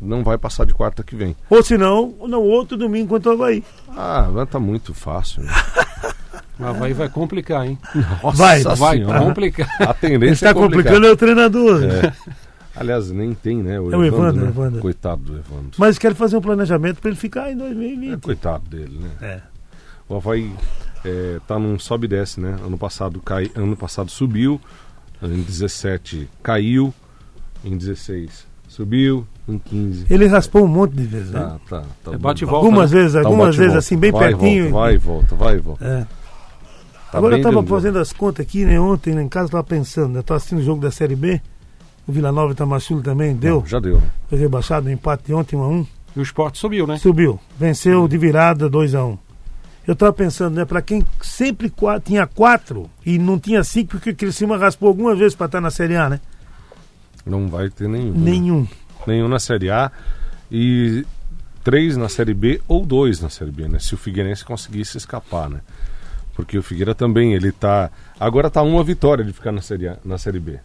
Não 0.00 0.22
vai 0.24 0.38
passar 0.38 0.64
de 0.64 0.72
quarta 0.72 1.02
que 1.02 1.14
vem. 1.14 1.36
Ou 1.50 1.62
se 1.62 1.76
não, 1.76 2.14
no 2.26 2.40
outro 2.40 2.76
domingo 2.76 3.08
contra 3.08 3.30
o 3.30 3.34
Havaí. 3.34 3.62
Ah, 3.96 4.28
mas 4.32 4.48
tá 4.48 4.58
muito 4.60 4.94
fácil. 4.94 5.42
O 6.60 6.64
Havaí 6.64 6.92
vai 6.92 7.08
complicar, 7.08 7.66
hein? 7.66 7.76
Nossa 8.22 8.36
Vai, 8.36 8.62
Vai 8.62 8.96
Senhora. 8.98 9.18
complicar. 9.20 9.68
A 9.80 9.94
tendência 9.94 10.34
está 10.34 10.50
é 10.50 10.54
complicar. 10.54 10.92
complicando 10.92 11.06
é 11.06 11.10
o 11.10 11.16
treinador. 11.16 11.80
né? 11.80 12.00
É. 12.06 12.12
Aliás, 12.74 13.10
nem 13.10 13.34
tem, 13.34 13.58
né? 13.62 13.78
O 13.78 13.92
É 13.92 13.96
o 13.96 14.04
Evandro, 14.04 14.06
Evandro, 14.26 14.40
né? 14.44 14.48
Evandro. 14.48 14.80
Coitado 14.80 15.22
do 15.22 15.32
Evandro. 15.38 15.70
Mas 15.76 15.98
quero 15.98 16.14
fazer 16.14 16.36
um 16.36 16.40
planejamento 16.40 17.00
para 17.00 17.10
ele 17.10 17.18
ficar 17.18 17.50
em 17.50 17.54
É, 17.54 17.56
2020. 17.56 18.20
coitado 18.22 18.68
dele, 18.68 18.98
né? 18.98 19.10
É. 19.20 19.40
O 20.08 20.16
Havaí 20.16 20.52
é, 21.04 21.38
tá 21.46 21.58
num 21.58 21.78
sobe 21.78 22.06
e 22.06 22.08
desce, 22.08 22.40
né? 22.40 22.56
Ano 22.64 22.78
passado, 22.78 23.20
cai, 23.20 23.50
ano 23.54 23.76
passado 23.76 24.10
subiu, 24.10 24.60
em 25.22 25.42
17 25.42 26.28
caiu, 26.42 26.92
em 27.64 27.76
16 27.76 28.46
subiu, 28.68 29.26
em 29.46 29.58
15. 29.58 30.06
Ele 30.08 30.26
raspou 30.26 30.64
um 30.64 30.68
monte 30.68 30.92
de 30.94 31.04
vezes, 31.04 31.30
né? 31.30 31.40
Tá, 31.40 31.58
tá, 31.68 31.86
tá 32.04 32.12
É 32.12 32.16
bate 32.18 32.42
e 32.42 32.46
volta. 32.46 32.64
Algumas 32.66 32.90
né? 32.90 33.00
vezes, 33.00 33.12
Tá 33.14 33.20
um 33.20 33.26
algumas 33.26 33.46
bate 33.48 33.58
vezes 33.58 33.72
volta. 33.74 33.78
assim, 33.78 33.96
bem 33.98 34.12
vai, 34.12 34.20
pertinho. 34.34 34.70
Volta, 34.70 34.78
vai 34.80 34.94
e 34.94 34.98
volta, 34.98 35.34
vai 35.36 35.56
e 35.56 35.60
volta. 35.60 35.84
É. 35.84 36.06
Tá 37.12 37.18
Agora 37.18 37.34
eu 37.34 37.38
estava 37.38 37.62
fazendo 37.64 37.98
as 37.98 38.10
contas 38.12 38.44
aqui, 38.46 38.64
né? 38.64 38.80
Ontem 38.80 39.14
lá 39.14 39.22
em 39.22 39.28
casa 39.28 39.44
eu 39.44 39.48
estava 39.48 39.64
pensando, 39.64 40.14
né? 40.14 40.20
Estava 40.20 40.36
assistindo 40.38 40.60
o 40.60 40.62
jogo 40.62 40.80
da 40.80 40.90
Série 40.90 41.14
B. 41.14 41.40
O 42.06 42.12
Vila 42.12 42.32
Nova 42.32 42.52
e 42.52 42.54
Tamachule 42.54 43.02
também 43.02 43.34
deu. 43.34 43.60
Não, 43.60 43.66
já 43.66 43.78
deu, 43.78 44.00
né? 44.00 44.10
Foi 44.28 44.38
rebaixado, 44.38 44.88
um 44.88 44.92
empate 44.92 45.24
de 45.26 45.34
ontem 45.34 45.56
1 45.56 45.62
a 45.62 45.68
1 45.68 45.86
E 46.16 46.20
o 46.20 46.22
esporte 46.22 46.58
subiu, 46.58 46.86
né? 46.86 46.98
Subiu. 46.98 47.38
Venceu 47.58 48.08
de 48.08 48.18
virada 48.18 48.68
2 48.68 48.94
a 48.94 49.04
1 49.04 49.18
Eu 49.86 49.92
estava 49.92 50.12
pensando, 50.12 50.56
né? 50.56 50.64
Para 50.64 50.82
quem 50.82 51.04
sempre 51.20 51.72
tinha 52.04 52.26
quatro 52.26 52.90
e 53.06 53.18
não 53.18 53.38
tinha 53.38 53.62
cinco, 53.62 53.92
porque 53.92 54.10
o 54.10 54.16
Criciúma 54.16 54.56
raspou 54.56 54.88
algumas 54.88 55.18
vezes 55.18 55.34
para 55.34 55.46
estar 55.46 55.60
na 55.60 55.70
Série 55.70 55.96
A, 55.96 56.08
né? 56.08 56.20
Não 57.24 57.46
vai 57.48 57.70
ter 57.70 57.88
nenhum. 57.88 58.12
Nenhum. 58.12 58.66
Nenhum 59.06 59.28
na 59.28 59.38
Série 59.38 59.70
A 59.70 59.90
e 60.50 61.06
três 61.62 61.96
na 61.96 62.08
Série 62.08 62.34
B 62.34 62.60
ou 62.66 62.84
dois 62.84 63.20
na 63.20 63.30
Série 63.30 63.52
B, 63.52 63.68
né? 63.68 63.78
Se 63.78 63.94
o 63.94 63.98
Figueirense 63.98 64.44
conseguisse 64.44 64.98
escapar, 64.98 65.48
né? 65.48 65.60
Porque 66.34 66.58
o 66.58 66.62
Figueira 66.62 66.94
também, 66.94 67.34
ele 67.34 67.52
tá... 67.52 67.90
Agora 68.18 68.50
tá 68.50 68.62
uma 68.62 68.82
vitória 68.82 69.24
de 69.24 69.32
ficar 69.32 69.52
na 69.52 69.60
Série, 69.60 69.88
a, 69.88 69.98
na 70.04 70.18
série 70.18 70.40
B. 70.40 70.58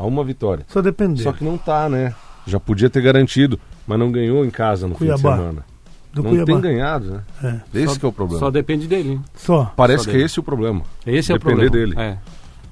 A 0.00 0.06
uma 0.06 0.24
vitória. 0.24 0.64
Só 0.68 0.80
depender. 0.80 1.22
Só 1.22 1.32
que 1.32 1.44
não 1.44 1.58
tá, 1.58 1.88
né? 1.88 2.14
Já 2.46 2.58
podia 2.58 2.88
ter 2.88 3.02
garantido, 3.02 3.60
mas 3.86 3.98
não 3.98 4.10
ganhou 4.10 4.44
em 4.44 4.50
casa 4.50 4.86
no 4.88 4.94
fim 4.94 5.04
Cuiabá. 5.04 5.30
de 5.32 5.36
semana. 5.38 5.64
do 6.12 6.22
não 6.22 6.30
Cuiabá. 6.30 6.46
tem 6.46 6.60
ganhado, 6.60 7.10
né? 7.42 7.60
É. 7.74 7.78
Esse 7.80 7.94
Só- 7.94 8.00
que 8.00 8.06
é 8.06 8.08
o 8.08 8.12
problema. 8.12 8.40
Só 8.40 8.50
depende 8.50 8.86
dele. 8.88 9.10
hein? 9.10 9.24
Só. 9.34 9.72
Parece 9.76 10.04
só 10.04 10.04
que 10.04 10.10
é 10.10 10.12
dele. 10.14 10.24
esse 10.24 10.40
o 10.40 10.42
problema. 10.42 10.82
Esse 11.06 11.32
é 11.32 11.38
Depender 11.38 11.66
o 11.66 11.70
problema. 11.70 11.94
dele. 11.94 12.00
É. 12.00 12.18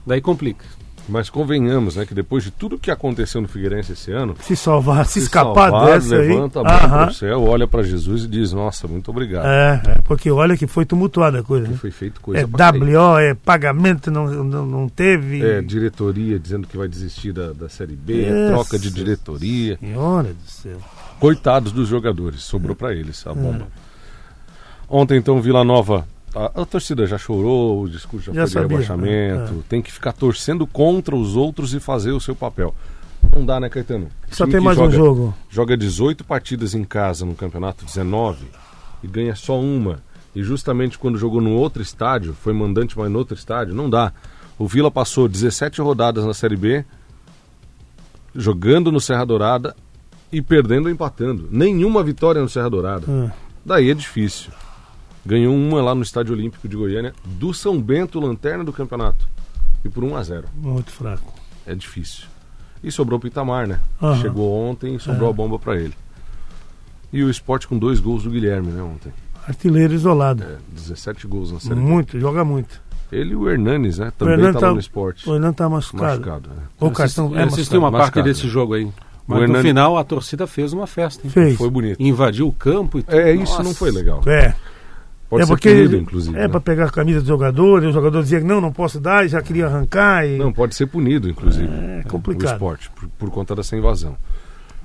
Daí 0.06 0.20
complica. 0.22 0.64
Mas 1.08 1.30
convenhamos, 1.30 1.96
né? 1.96 2.04
Que 2.04 2.12
depois 2.14 2.44
de 2.44 2.50
tudo 2.50 2.78
que 2.78 2.90
aconteceu 2.90 3.40
no 3.40 3.48
Figueirense 3.48 3.92
esse 3.92 4.12
ano, 4.12 4.34
Se 4.42 4.54
salvar, 4.54 5.06
se, 5.06 5.14
se 5.14 5.18
escapar 5.20 5.70
salvar, 5.70 5.86
dessa 6.00 6.16
aí. 6.16 6.28
levanta 6.28 6.60
a 6.60 6.64
mão 6.64 6.72
Aham. 6.72 7.04
pro 7.06 7.14
céu, 7.14 7.42
olha 7.44 7.66
para 7.66 7.82
Jesus 7.82 8.24
e 8.24 8.28
diz, 8.28 8.52
nossa, 8.52 8.86
muito 8.86 9.10
obrigado. 9.10 9.46
É, 9.46 9.82
é, 9.86 9.94
porque 10.04 10.30
olha 10.30 10.56
que 10.56 10.66
foi 10.66 10.84
tumultuada 10.84 11.40
a 11.40 11.42
coisa. 11.42 11.66
Né? 11.66 11.76
foi 11.80 11.90
feito 11.90 12.20
coisa 12.20 12.42
É. 12.42 12.44
WO, 12.44 13.18
é 13.18 13.34
pagamento, 13.34 14.10
não, 14.10 14.26
não, 14.44 14.66
não 14.66 14.88
teve. 14.88 15.42
É, 15.42 15.62
diretoria 15.62 16.38
dizendo 16.38 16.66
que 16.66 16.76
vai 16.76 16.86
desistir 16.88 17.32
da, 17.32 17.52
da 17.52 17.68
Série 17.70 17.96
B, 17.96 18.24
é 18.26 18.48
troca 18.50 18.78
de 18.78 18.90
diretoria. 18.90 19.78
Senhora 19.78 20.28
do 20.34 20.50
céu. 20.50 20.76
Coitados 21.18 21.72
dos 21.72 21.88
jogadores, 21.88 22.42
sobrou 22.42 22.76
pra 22.76 22.92
eles 22.94 23.24
É. 23.26 23.30
a 23.30 23.34
bomba. 23.34 23.66
Ontem, 24.88 25.16
então, 25.18 25.40
Vila 25.40 25.64
Nova, 25.64 26.06
a, 26.34 26.62
a 26.62 26.64
torcida 26.66 27.06
já 27.06 27.18
chorou, 27.18 27.82
o 27.82 27.88
discurso 27.88 28.26
já, 28.26 28.32
Já 28.32 28.40
foi 28.40 28.46
de 28.46 28.52
sabia, 28.52 28.68
rebaixamento, 28.68 29.52
né? 29.54 29.62
tem 29.68 29.82
que 29.82 29.92
ficar 29.92 30.12
torcendo 30.12 30.66
contra 30.66 31.14
os 31.16 31.36
outros 31.36 31.74
e 31.74 31.80
fazer 31.80 32.12
o 32.12 32.20
seu 32.20 32.34
papel. 32.34 32.74
Não 33.34 33.44
dá, 33.44 33.58
né, 33.60 33.68
Caetano? 33.68 34.08
Só 34.30 34.46
tem 34.46 34.60
mais 34.60 34.76
joga, 34.76 34.88
um 34.88 34.96
jogo. 34.96 35.34
Joga 35.50 35.76
18 35.76 36.24
partidas 36.24 36.74
em 36.74 36.84
casa 36.84 37.24
no 37.26 37.34
campeonato, 37.34 37.84
19, 37.84 38.46
e 39.02 39.06
ganha 39.06 39.34
só 39.34 39.58
uma. 39.60 40.02
E 40.34 40.42
justamente 40.42 40.98
quando 40.98 41.18
jogou 41.18 41.40
no 41.40 41.52
outro 41.52 41.82
estádio, 41.82 42.34
foi 42.34 42.52
mandante, 42.52 42.96
mas 42.96 43.10
no 43.10 43.18
outro 43.18 43.34
estádio, 43.36 43.74
não 43.74 43.88
dá. 43.90 44.12
O 44.58 44.66
Vila 44.66 44.90
passou 44.90 45.28
17 45.28 45.80
rodadas 45.80 46.24
na 46.24 46.34
Série 46.34 46.56
B, 46.56 46.84
jogando 48.34 48.92
no 48.92 49.00
Serra 49.00 49.24
Dourada 49.24 49.74
e 50.30 50.40
perdendo 50.42 50.86
ou 50.86 50.92
empatando. 50.92 51.48
Nenhuma 51.50 52.02
vitória 52.02 52.40
no 52.40 52.48
Serra 52.48 52.68
Dourada. 52.70 53.04
Ah, 53.08 53.32
Daí 53.64 53.90
é 53.90 53.94
difícil. 53.94 54.50
Ganhou 55.26 55.54
uma 55.54 55.82
lá 55.82 55.94
no 55.94 56.02
Estádio 56.02 56.34
Olímpico 56.34 56.66
de 56.68 56.76
Goiânia, 56.76 57.12
do 57.24 57.52
São 57.52 57.80
Bento, 57.80 58.18
lanterna 58.20 58.64
do 58.64 58.72
campeonato. 58.72 59.28
E 59.84 59.88
por 59.88 60.02
1 60.04 60.16
a 60.16 60.22
0 60.22 60.48
muito 60.56 60.90
fraco. 60.90 61.32
É 61.66 61.74
difícil. 61.74 62.24
E 62.82 62.90
sobrou 62.90 63.18
pro 63.18 63.28
Itamar, 63.28 63.66
né? 63.66 63.80
Aham. 64.00 64.20
Chegou 64.20 64.52
ontem 64.52 64.94
e 64.94 65.00
sobrou 65.00 65.28
É. 65.28 65.30
a 65.30 65.34
bomba 65.34 65.58
pra 65.58 65.76
ele. 65.76 65.94
E 67.12 67.22
o 67.22 67.30
esporte 67.30 67.66
com 67.66 67.78
dois 67.78 68.00
gols 68.00 68.22
do 68.24 68.30
Guilherme, 68.30 68.70
né, 68.72 68.82
ontem. 68.82 69.12
Artilheiro 69.46 69.94
isolado. 69.94 70.42
É, 70.44 70.56
17 70.72 71.26
gols 71.26 71.50
na 71.52 71.60
série. 71.60 71.74
B. 71.74 71.80
muito, 71.80 72.18
joga 72.20 72.44
muito. 72.44 72.80
Ele 73.10 73.32
e 73.32 73.36
o 73.36 73.48
Hernanes, 73.48 73.98
né? 73.98 74.12
Também 74.18 74.34
Hernani 74.34 74.52
tá, 74.54 74.60
tá- 74.60 74.72
no 74.72 74.78
esporte. 74.78 75.28
O 75.28 75.34
Hernan 75.34 75.52
tá 75.54 75.68
machucado. 75.68 76.20
Machucado, 76.20 76.48
né? 76.50 76.62
O 76.78 76.90
cartão 76.90 77.30
eu 77.32 77.38
é 77.38 77.42
assisti 77.44 77.58
machucado. 77.60 77.78
uma 77.78 77.90
parte 77.90 78.02
Machucado, 78.02 78.28
desse 78.28 78.44
né? 78.44 78.50
jogo 78.52 78.74
aí. 78.74 78.84
Mas 79.26 79.38
O 79.38 79.40
no 79.40 79.44
Hernani- 79.46 79.62
final 79.68 79.96
a 79.98 80.04
torcida 80.04 80.46
fez 80.46 80.72
uma 80.74 80.86
festa, 80.86 81.26
hein? 81.26 81.30
Fez. 81.30 81.56
Foi 81.56 81.70
bonito. 81.70 82.02
Invadiu 82.02 82.46
o 82.48 82.52
campo 82.52 82.98
e 82.98 83.02
tudo. 83.02 83.14
É, 83.16 83.32
isso 83.32 83.52
Nossa. 83.52 83.62
não 83.62 83.74
foi 83.74 83.90
legal. 83.90 84.20
É. 84.26 84.54
Pode 85.28 85.42
é 85.42 85.46
ser 85.46 85.52
porque 85.52 85.68
punido, 85.74 85.96
inclusive. 85.96 86.36
é 86.36 86.40
né? 86.42 86.48
para 86.48 86.60
pegar 86.60 86.86
a 86.86 86.90
camisa 86.90 87.20
do 87.20 87.26
jogador, 87.26 87.82
e 87.84 87.86
o 87.86 87.92
jogador 87.92 88.22
dizia 88.22 88.40
que 88.40 88.46
não, 88.46 88.60
não 88.62 88.72
posso 88.72 88.98
dar, 88.98 89.26
e 89.26 89.28
já 89.28 89.42
queria 89.42 89.66
arrancar. 89.66 90.26
E... 90.26 90.38
Não, 90.38 90.52
pode 90.52 90.74
ser 90.74 90.86
punido, 90.86 91.28
inclusive. 91.28 91.68
É 91.68 92.02
O 92.04 92.08
complicado. 92.08 92.52
esporte, 92.54 92.90
por, 92.90 93.08
por 93.18 93.30
conta 93.30 93.54
dessa 93.54 93.76
invasão. 93.76 94.16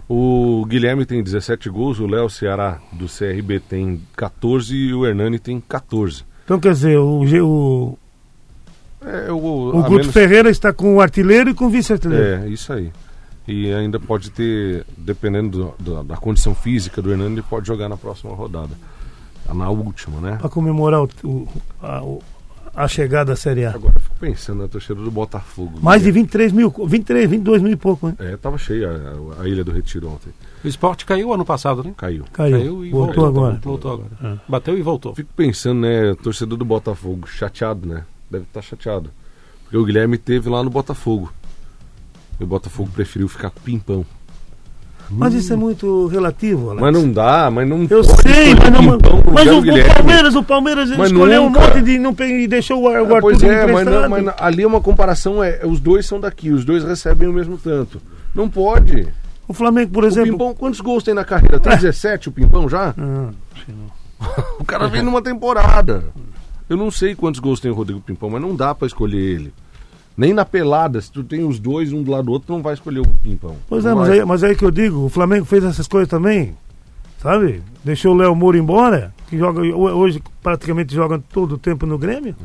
O 0.09 0.65
Guilherme 0.67 1.05
tem 1.05 1.23
17 1.23 1.69
gols, 1.69 1.99
o 1.99 2.05
Léo 2.07 2.29
Ceará 2.29 2.79
do 2.91 3.05
CRB 3.07 3.59
tem 3.61 4.01
14 4.17 4.75
e 4.75 4.93
o 4.93 5.05
Hernani 5.05 5.39
tem 5.39 5.61
14. 5.61 6.23
Então, 6.43 6.59
quer 6.59 6.73
dizer, 6.73 6.97
o, 6.99 7.21
o, 7.23 7.97
É, 9.01 9.31
o, 9.31 9.37
o 9.37 9.71
Guto 9.83 9.91
menos- 9.91 10.11
Ferreira 10.11 10.49
está 10.49 10.73
com 10.73 10.95
o 10.95 11.01
artilheiro 11.01 11.49
e 11.49 11.53
com 11.53 11.65
o 11.67 11.69
vice-artilheiro. 11.69 12.43
É, 12.45 12.49
isso 12.49 12.73
aí. 12.73 12.91
E 13.47 13.73
ainda 13.73 13.97
pode 13.99 14.29
ter, 14.29 14.85
dependendo 14.97 15.73
do- 15.79 15.83
do- 15.95 16.03
da 16.03 16.17
condição 16.17 16.53
física 16.53 17.01
do 17.01 17.11
Hernani, 17.11 17.35
ele 17.35 17.41
pode 17.41 17.65
jogar 17.67 17.87
na 17.87 17.95
próxima 17.97 18.33
rodada. 18.35 18.71
Na 19.51 19.69
última, 19.69 20.19
né? 20.21 20.37
Para 20.39 20.49
comemorar 20.49 21.01
o, 21.01 21.09
o- 21.23 21.47
a, 21.81 22.03
o- 22.03 22.21
a 22.75 22.87
chegada 22.87 23.31
da 23.31 23.35
Série 23.35 23.65
A. 23.65 23.71
Agora 23.71 23.93
eu 23.95 23.99
fico 24.01 24.15
pensando 24.19 24.61
na 24.63 24.67
torcida 24.67 24.95
do 24.95 25.11
Botafogo. 25.11 25.79
Mais 25.81 26.01
de 26.01 26.09
23 26.11 26.51
mil, 26.51 26.71
23, 26.87 27.29
22 27.29 27.61
mil 27.61 27.71
e 27.73 27.75
pouco, 27.75 28.07
né? 28.07 28.15
É, 28.19 28.35
tava 28.37 28.57
cheia 28.57 28.89
a, 29.37 29.43
a 29.43 29.47
Ilha 29.47 29.63
do 29.63 29.71
Retiro 29.71 30.07
ontem. 30.09 30.31
O 30.63 30.67
esporte 30.67 31.05
caiu 31.05 31.31
ano 31.33 31.45
passado, 31.45 31.83
né? 31.83 31.93
Caiu. 31.95 32.23
Caiu, 32.33 32.83
e 32.85 32.89
voltou 32.89 33.25
agora. 33.27 33.59
Voltou 33.61 33.91
agora. 33.91 34.41
Bateu 34.47 34.75
e 34.77 34.81
voltou. 34.81 35.13
Fico 35.13 35.29
pensando, 35.35 35.81
né, 35.81 36.15
torcedor 36.15 36.57
do 36.57 36.65
Botafogo, 36.65 37.27
chateado, 37.27 37.87
né? 37.87 38.03
Deve 38.31 38.45
estar 38.45 38.61
chateado. 38.63 39.11
Porque 39.63 39.77
o 39.77 39.85
Guilherme 39.85 40.17
teve 40.17 40.49
lá 40.49 40.63
no 40.63 40.69
Botafogo. 40.71 41.31
E 42.39 42.43
o 42.43 42.47
Botafogo 42.47 42.89
preferiu 42.91 43.27
ficar 43.27 43.51
com 43.51 43.59
o 43.59 43.63
Pimpão. 43.63 44.03
Mas 45.17 45.33
isso 45.33 45.53
é 45.53 45.55
muito 45.55 46.07
relativo, 46.07 46.69
Alex. 46.71 46.81
Mas 46.81 46.93
não 46.93 47.11
dá, 47.11 47.49
mas 47.51 47.67
não 47.67 47.85
Eu 47.89 48.03
sei, 48.03 48.55
mas, 48.55 48.69
não, 48.71 48.81
mas 48.83 49.47
o, 49.47 49.59
o. 49.59 49.93
Palmeiras, 49.95 50.35
o 50.35 50.43
Palmeiras 50.43 50.89
Mas 50.97 51.11
escolheu 51.11 51.43
nunca. 51.43 51.59
um 51.59 51.63
monte 51.67 51.81
de 51.81 51.99
não 51.99 52.15
e 52.19 52.47
deixou 52.47 52.79
o, 52.79 52.83
o 52.83 52.87
Ah, 52.89 52.97
Arthur 52.99 53.21
pois 53.21 53.43
é, 53.43 53.71
mas, 53.71 53.85
não, 53.85 54.09
mas 54.09 54.23
não- 54.25 54.33
ali 54.39 54.63
é 54.63 54.67
uma 54.67 54.81
comparação, 54.81 55.43
é, 55.43 55.61
os 55.65 55.79
dois 55.79 56.05
são 56.05 56.19
daqui, 56.19 56.49
os 56.51 56.65
dois 56.65 56.83
recebem 56.83 57.27
o 57.27 57.33
mesmo 57.33 57.57
tanto. 57.57 58.01
Não 58.33 58.49
pode. 58.49 59.07
O 59.47 59.53
Flamengo, 59.53 59.91
por 59.91 60.03
O 60.03 60.07
exemplo. 60.07 60.31
Pimpão, 60.31 60.53
quantos 60.53 60.79
gols 60.81 61.03
tem 61.03 61.13
na 61.13 61.23
carreira? 61.25 61.59
Tem 61.59 61.73
17 61.75 62.29
o 62.29 62.31
Pimpão 62.31 62.67
já? 62.69 62.93
Ah, 62.97 63.29
O 64.59 64.63
cara 64.63 64.87
vem 64.87 65.01
numa 65.01 65.21
temporada. 65.21 66.05
Eu 66.69 66.77
não 66.77 66.89
sei 66.89 67.13
quantos 67.13 67.39
gols 67.41 67.59
tem 67.59 67.69
o 67.69 67.73
Rodrigo 67.73 67.99
Pimpão, 68.01 68.29
mas 68.29 68.41
não 68.41 68.55
dá 68.55 68.73
pra 68.73 68.87
escolher 68.87 69.17
ele. 69.19 69.53
Nem 70.15 70.33
na 70.33 70.45
pelada, 70.45 71.01
se 71.01 71.11
tu 71.11 71.23
tem 71.23 71.43
os 71.43 71.59
dois, 71.59 71.91
um 71.91 72.03
do 72.03 72.11
lado 72.11 72.25
do 72.25 72.31
outro, 72.33 72.47
tu 72.47 72.53
não 72.53 72.61
vai 72.61 72.73
escolher 72.75 72.99
o 72.99 73.07
Pimpão. 73.07 73.55
pois 73.67 73.83
Não 73.83 73.91
é, 73.91 73.95
mas 73.95 74.09
aí, 74.09 74.25
mas 74.25 74.43
aí 74.43 74.55
que 74.55 74.63
eu 74.63 74.69
digo, 74.71 74.99
o 75.05 75.09
Flamengo 75.09 75.45
fez 75.45 75.63
essas 75.63 75.87
coisas 75.87 76.07
também, 76.07 76.55
sabe? 77.21 77.63
Deixou 77.83 78.13
o 78.13 78.17
Léo 78.17 78.35
Moura 78.35 78.57
embora, 78.57 79.13
que 79.27 79.37
joga 79.37 79.61
hoje 79.61 80.21
praticamente 80.41 80.93
joga 80.93 81.21
todo 81.31 81.53
o 81.53 81.57
tempo 81.57 81.85
no 81.87 81.97
Grêmio, 81.97 82.35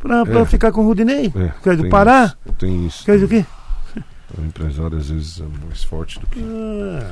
pra, 0.00 0.24
pra 0.24 0.40
É. 0.40 0.44
ficar 0.46 0.72
com 0.72 0.80
o 0.82 0.86
Rudinei. 0.86 1.26
É, 1.36 1.50
Quer 1.62 1.70
dizer, 1.72 1.82
tem 1.82 1.90
parar? 1.90 2.24
isso, 2.46 2.54
Tem 2.58 2.86
isso. 2.86 3.04
Quer 3.04 3.12
dizer 3.18 3.24
o 3.26 3.28
quê? 3.28 3.44
O 4.38 4.40
empresário 4.46 4.96
às 4.96 5.10
vezes 5.10 5.40
é 5.42 5.66
mais 5.66 5.84
forte 5.84 6.18
do 6.18 6.26
que. 6.26 6.40
Ah, 6.42 7.10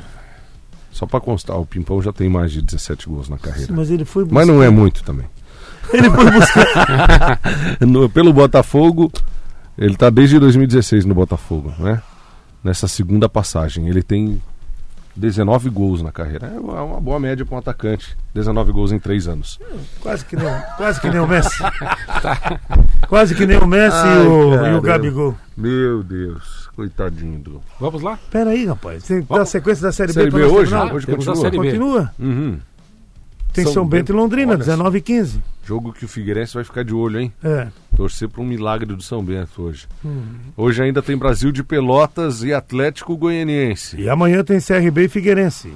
Só 0.90 1.04
pra 1.04 1.20
constar, 1.20 1.58
o 1.58 1.66
Pimpão 1.66 2.00
já 2.00 2.10
tem 2.14 2.30
mais 2.30 2.50
de 2.50 2.62
17 2.62 3.06
gols 3.06 3.28
na 3.28 3.36
carreira. 3.36 3.70
mas 3.74 3.90
ele 3.90 4.06
foi 4.06 4.24
Mas 4.30 4.46
não 4.48 4.62
é 4.62 4.70
muito 4.70 5.04
também. 5.04 5.26
Ele 5.92 6.08
foi 6.10 6.30
buscar. 6.30 7.38
No- 7.86 8.08
pelo 8.08 8.32
Botafogo, 8.32 9.12
ele 9.80 9.96
tá 9.96 10.10
desde 10.10 10.38
2016 10.38 11.06
no 11.06 11.14
Botafogo, 11.14 11.72
né? 11.78 12.02
Nessa 12.62 12.86
segunda 12.86 13.28
passagem. 13.30 13.88
Ele 13.88 14.02
tem 14.02 14.40
19 15.16 15.70
gols 15.70 16.02
na 16.02 16.12
carreira. 16.12 16.52
É 16.54 16.58
uma, 16.58 17.00
boa 17.00 17.18
média 17.18 17.44
para 17.46 17.54
um 17.54 17.58
atacante. 17.58 18.16
19 18.34 18.72
gols 18.72 18.92
em 18.92 18.98
3 18.98 19.28
anos. 19.28 19.58
quase, 20.00 20.24
que 20.26 20.36
nem, 20.36 20.46
quase 20.76 21.00
que 21.00 21.08
nem 21.08 21.20
o 21.20 21.26
Messi. 21.26 21.58
quase 23.08 23.34
que 23.34 23.46
nem 23.46 23.56
o 23.58 23.66
Messi 23.66 23.96
Ai, 23.96 24.22
e, 24.22 24.26
o, 24.26 24.66
e 24.66 24.74
o 24.74 24.82
Gabigol. 24.82 25.34
Meu 25.56 26.02
Deus, 26.02 26.68
coitadinho 26.76 27.38
do. 27.38 27.60
Vamos 27.78 28.02
lá? 28.02 28.18
Pera 28.30 28.50
aí, 28.50 28.66
rapaz. 28.66 29.02
Tem 29.04 29.22
que 29.22 29.28
dar 29.28 29.34
a 29.34 29.38
Vamos. 29.38 29.50
sequência 29.50 29.82
da 29.82 29.92
Série, 29.92 30.12
Série 30.12 30.30
B 30.30 30.38
B 30.38 30.44
hoje? 30.44 30.70
terminar? 30.70 30.94
Hoje 30.94 31.06
Temos 31.06 31.26
a 31.26 31.32
continua. 31.32 31.50
Série 31.50 31.58
B. 31.58 31.66
Continua. 31.66 32.14
Uhum. 32.18 32.58
Tem 33.52 33.64
São, 33.64 33.72
São 33.72 33.86
Bento 33.86 34.10
e 34.10 34.12
Bento. 34.12 34.22
Londrina, 34.22 34.52
Olha 34.52 34.58
19 34.58 34.98
e 34.98 35.00
15. 35.00 35.42
Jogo 35.64 35.92
que 35.92 36.04
o 36.04 36.08
Figueirense 36.08 36.54
vai 36.54 36.64
ficar 36.64 36.84
de 36.84 36.94
olho, 36.94 37.20
hein? 37.20 37.32
É. 37.42 37.68
Torcer 37.96 38.28
para 38.28 38.40
um 38.40 38.46
milagre 38.46 38.94
do 38.94 39.02
São 39.02 39.22
Bento 39.22 39.62
hoje. 39.62 39.86
Hum. 40.04 40.22
Hoje 40.56 40.82
ainda 40.82 41.02
tem 41.02 41.16
Brasil 41.16 41.52
de 41.52 41.62
Pelotas 41.62 42.42
e 42.42 42.52
Atlético 42.52 43.16
Goianiense. 43.16 44.00
E 44.00 44.08
amanhã 44.08 44.42
tem 44.42 44.58
CRB 44.60 45.04
e 45.04 45.08
Figueirense. 45.08 45.72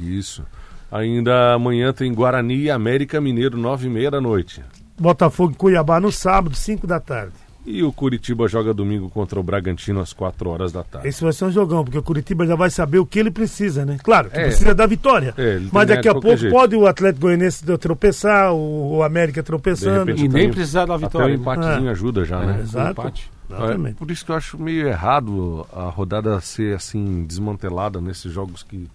Isso. 0.00 0.44
Ainda 0.90 1.52
amanhã 1.52 1.92
tem 1.92 2.12
Guarani 2.12 2.62
e 2.62 2.70
América 2.70 3.20
Mineiro, 3.20 3.58
9 3.58 3.86
e 3.86 3.90
meia 3.90 4.10
da 4.10 4.20
noite. 4.20 4.62
Botafogo 4.98 5.52
e 5.52 5.56
Cuiabá 5.56 6.00
no 6.00 6.10
sábado, 6.10 6.56
5 6.56 6.86
da 6.86 6.98
tarde. 6.98 7.34
E 7.70 7.82
o 7.82 7.92
Curitiba 7.92 8.48
joga 8.48 8.72
domingo 8.72 9.10
contra 9.10 9.38
o 9.38 9.42
Bragantino 9.42 10.00
às 10.00 10.12
4 10.14 10.48
horas 10.48 10.72
da 10.72 10.82
tarde. 10.82 11.06
Esse 11.06 11.22
vai 11.22 11.32
ser 11.34 11.44
um 11.44 11.50
jogão, 11.50 11.84
porque 11.84 11.98
o 11.98 12.02
Curitiba 12.02 12.46
já 12.46 12.56
vai 12.56 12.70
saber 12.70 12.98
o 12.98 13.04
que 13.04 13.18
ele 13.18 13.30
precisa, 13.30 13.84
né? 13.84 13.98
Claro, 14.02 14.30
que 14.30 14.38
É. 14.38 14.44
precisa 14.44 14.74
da 14.74 14.86
vitória. 14.86 15.34
É, 15.36 15.60
Mas 15.70 15.86
que 15.88 15.94
daqui 15.94 16.08
a 16.08 16.12
pouco 16.14 16.34
jeito. 16.36 16.50
pode 16.52 16.74
o 16.74 16.86
Atlético 16.86 17.22
Goianiense 17.26 17.62
tropeçar, 17.78 18.54
o, 18.54 18.96
o 18.96 19.02
América 19.02 19.42
tropeçando. 19.42 20.06
Repente, 20.06 20.24
E 20.24 20.28
nem 20.28 20.50
precisar 20.50 20.86
da 20.86 20.94
Até 20.94 21.04
o 21.04 21.08
vitória. 21.08 21.28
né? 21.28 21.34
empatezinho 21.34 21.90
ajuda 21.90 22.24
já, 22.24 22.40
né? 22.40 22.56
É, 22.58 22.62
exato. 22.62 22.90
empate. 22.92 23.30
É, 23.50 23.54
Exatamente. 23.54 23.94
por 23.96 24.10
isso 24.10 24.24
que 24.24 24.30
eu 24.32 24.36
acho 24.36 24.58
meio 24.60 24.86
errado 24.88 25.66
a 25.72 25.84
rodada 25.84 26.40
ser 26.40 26.74
assim 26.76 27.24
desmantelada 27.24 28.00
nesses 28.00 28.32
jogos 28.32 28.62
que 28.62 28.88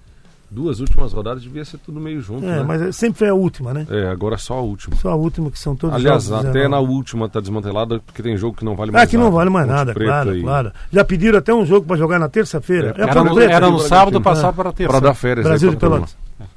duas 0.54 0.80
últimas 0.80 1.12
rodadas 1.14 1.42
devia 1.42 1.66
ser 1.66 1.78
tudo 1.80 2.00
meio 2.00 2.22
junto, 2.22 2.46
É, 2.46 2.58
né? 2.58 2.64
mas 2.64 2.82
é- 2.82 2.92
sempre 2.92 3.18
foi 3.20 3.30
a 3.30 3.34
última, 3.34 3.74
né? 3.74 3.88
É, 3.90 4.08
agora 4.08 4.38
só 4.38 4.54
a 4.54 4.62
última. 4.62 4.96
Só 4.98 5.10
a 5.10 5.16
última 5.16 5.50
que 5.50 5.58
são 5.58 5.76
todos 5.76 5.96
Aliás, 5.96 6.26
jogos 6.26 6.40
até 6.46 6.54
19. 6.54 6.68
na 6.70 6.80
última 6.80 7.28
tá 7.28 7.40
desmantelada 7.40 8.00
porque 8.00 8.22
tem 8.22 8.38
jogo 8.38 8.56
que 8.56 8.64
não 8.64 8.76
vale 8.76 8.92
mais 8.92 9.04
Ah, 9.04 9.08
que 9.10 9.18
não 9.18 9.24
nada. 9.26 9.36
vale 9.36 9.50
mais 9.50 9.66
Ponte 9.68 9.76
nada, 9.78 9.94
claro, 9.94 10.42
claro. 10.42 10.72
Já 10.92 11.04
pediram 11.04 11.40
até 11.40 11.54
um 11.54 11.66
jogo 11.66 11.88
pra 11.88 11.98
jogar 11.98 12.20
na 12.20 12.30
terça-feira. 12.30 12.94
É, 12.98 13.02
É, 13.02 13.10
Era 13.10 13.24
no, 13.24 13.40
era 13.40 13.70
no 13.72 13.80
sábado, 13.80 14.18
Ah. 14.20 14.22
passar 14.22 14.54
para 14.54 14.72
terça. 14.72 14.92
Pra 14.92 15.00
dar 15.00 15.14
férias 15.16 15.46
Brasil 15.46 15.70
aí 15.70 15.76
de 15.76 15.80
Pelotas. 15.82 16.16
mundo. 16.40 16.50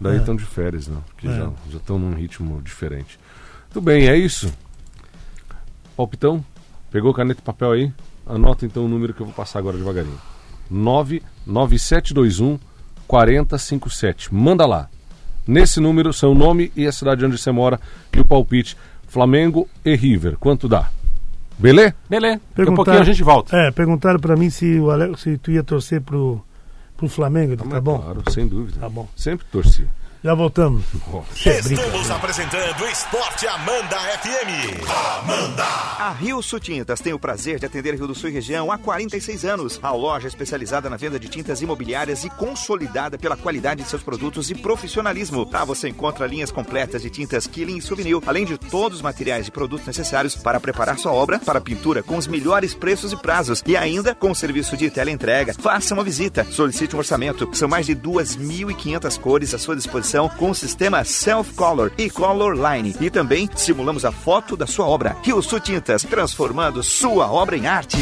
Daí 0.00 0.16
É. 0.16 0.18
estão 0.18 0.34
de 0.36 0.44
férias, 0.44 0.88
né? 0.88 0.96
Porque 1.08 1.26
É. 1.28 1.30
já 1.30 1.50
já 1.70 1.76
estão 1.78 1.98
num 1.98 2.14
ritmo 2.14 2.60
diferente. 2.62 3.18
Tudo 3.70 3.84
bem, 3.84 4.08
é 4.08 4.16
isso. 4.16 4.50
Palpitão, 5.96 6.44
pegou 6.90 7.12
caneta 7.14 7.40
e 7.40 7.44
papel 7.44 7.70
aí? 7.72 7.92
Anota 8.26 8.66
então 8.66 8.84
o 8.84 8.88
número 8.88 9.12
que 9.14 9.20
eu 9.20 9.26
vou 9.26 9.34
passar 9.34 9.58
agora 9.58 9.76
devagarinho. 9.76 10.18
99721 10.70 12.58
4057. 13.06 14.34
Manda 14.34 14.66
lá. 14.66 14.88
Nesse 15.46 15.78
número, 15.80 16.12
seu 16.12 16.34
nome 16.34 16.72
e 16.74 16.86
a 16.86 16.92
cidade 16.92 17.24
onde 17.24 17.38
você 17.38 17.50
mora 17.52 17.80
e 18.14 18.20
o 18.20 18.24
palpite 18.24 18.76
Flamengo 19.06 19.68
e 19.84 19.94
River. 19.94 20.36
Quanto 20.38 20.68
dá? 20.68 20.88
Beleza? 21.58 21.94
Beleza. 22.10 22.34
Daqui 22.34 22.44
a 22.52 22.56
Perguntar- 22.56 22.76
pouquinho 22.76 23.00
a 23.00 23.04
gente 23.04 23.22
volta. 23.22 23.56
É, 23.56 23.70
perguntaram 23.70 24.18
pra 24.18 24.36
mim 24.36 24.50
se, 24.50 24.78
o 24.80 24.90
Ale... 24.90 25.16
se 25.16 25.38
tu 25.38 25.50
ia 25.52 25.62
torcer 25.62 26.00
pro, 26.00 26.42
pro 26.96 27.08
Flamengo. 27.08 27.56
Disse, 27.56 27.68
Tá 27.68 27.80
bom, 27.80 27.98
Claro, 27.98 28.22
sem 28.30 28.46
dúvida. 28.48 28.78
tá 28.80 28.88
bom. 28.88 29.08
Sempre 29.16 29.46
torci. 29.50 29.86
Já 30.26 30.34
voltamos. 30.34 30.82
Estamos 31.36 32.10
apresentando 32.10 32.84
Esporte 32.90 33.46
Amanda 33.46 33.96
FM. 33.96 34.82
A 36.00 36.10
Rio 36.10 36.42
Sul 36.42 36.58
Tintas 36.58 36.98
tem 36.98 37.12
o 37.12 37.18
prazer 37.18 37.60
de 37.60 37.66
atender 37.66 37.94
Rio 37.94 38.08
do 38.08 38.14
Sul 38.14 38.30
e 38.30 38.32
região 38.32 38.72
há 38.72 38.76
46 38.76 39.44
anos. 39.44 39.78
A 39.80 39.92
loja 39.92 40.26
especializada 40.26 40.90
na 40.90 40.96
venda 40.96 41.16
de 41.16 41.28
tintas 41.28 41.62
imobiliárias 41.62 42.24
e 42.24 42.30
consolidada 42.30 43.16
pela 43.16 43.36
qualidade 43.36 43.84
de 43.84 43.88
seus 43.88 44.02
produtos 44.02 44.50
e 44.50 44.56
profissionalismo. 44.56 45.48
Lá 45.48 45.64
você 45.64 45.88
encontra 45.88 46.26
linhas 46.26 46.50
completas 46.50 47.02
de 47.02 47.08
tintas 47.08 47.46
Killing 47.46 47.76
e 47.76 47.82
Souvenir, 47.82 48.18
além 48.26 48.44
de 48.44 48.58
todos 48.58 48.96
os 48.96 49.02
materiais 49.02 49.46
e 49.46 49.52
produtos 49.52 49.86
necessários 49.86 50.34
para 50.34 50.58
preparar 50.58 50.98
sua 50.98 51.12
obra 51.12 51.38
para 51.38 51.60
pintura 51.60 52.02
com 52.02 52.16
os 52.16 52.26
melhores 52.26 52.74
preços 52.74 53.12
e 53.12 53.16
prazos. 53.16 53.62
E 53.64 53.76
ainda 53.76 54.12
com 54.12 54.32
o 54.32 54.34
serviço 54.34 54.76
de 54.76 54.90
teleentrega. 54.90 55.54
Faça 55.54 55.94
uma 55.94 56.02
visita, 56.02 56.42
solicite 56.50 56.96
um 56.96 56.98
orçamento. 56.98 57.48
São 57.52 57.68
mais 57.68 57.86
de 57.86 57.94
2.500 57.94 59.20
cores 59.20 59.54
à 59.54 59.58
sua 59.58 59.76
disposição 59.76 60.15
com 60.38 60.50
o 60.50 60.54
sistema 60.54 61.04
Self 61.04 61.52
Color 61.54 61.92
e 61.98 62.08
Color 62.08 62.54
Line. 62.54 62.96
E 63.00 63.10
também 63.10 63.48
simulamos 63.54 64.04
a 64.04 64.10
foto 64.10 64.56
da 64.56 64.66
sua 64.66 64.86
obra. 64.86 65.16
Rio 65.22 65.42
Tintas, 65.60 66.02
transformando 66.02 66.82
sua 66.82 67.30
obra 67.30 67.56
em 67.56 67.66
arte. 67.66 67.98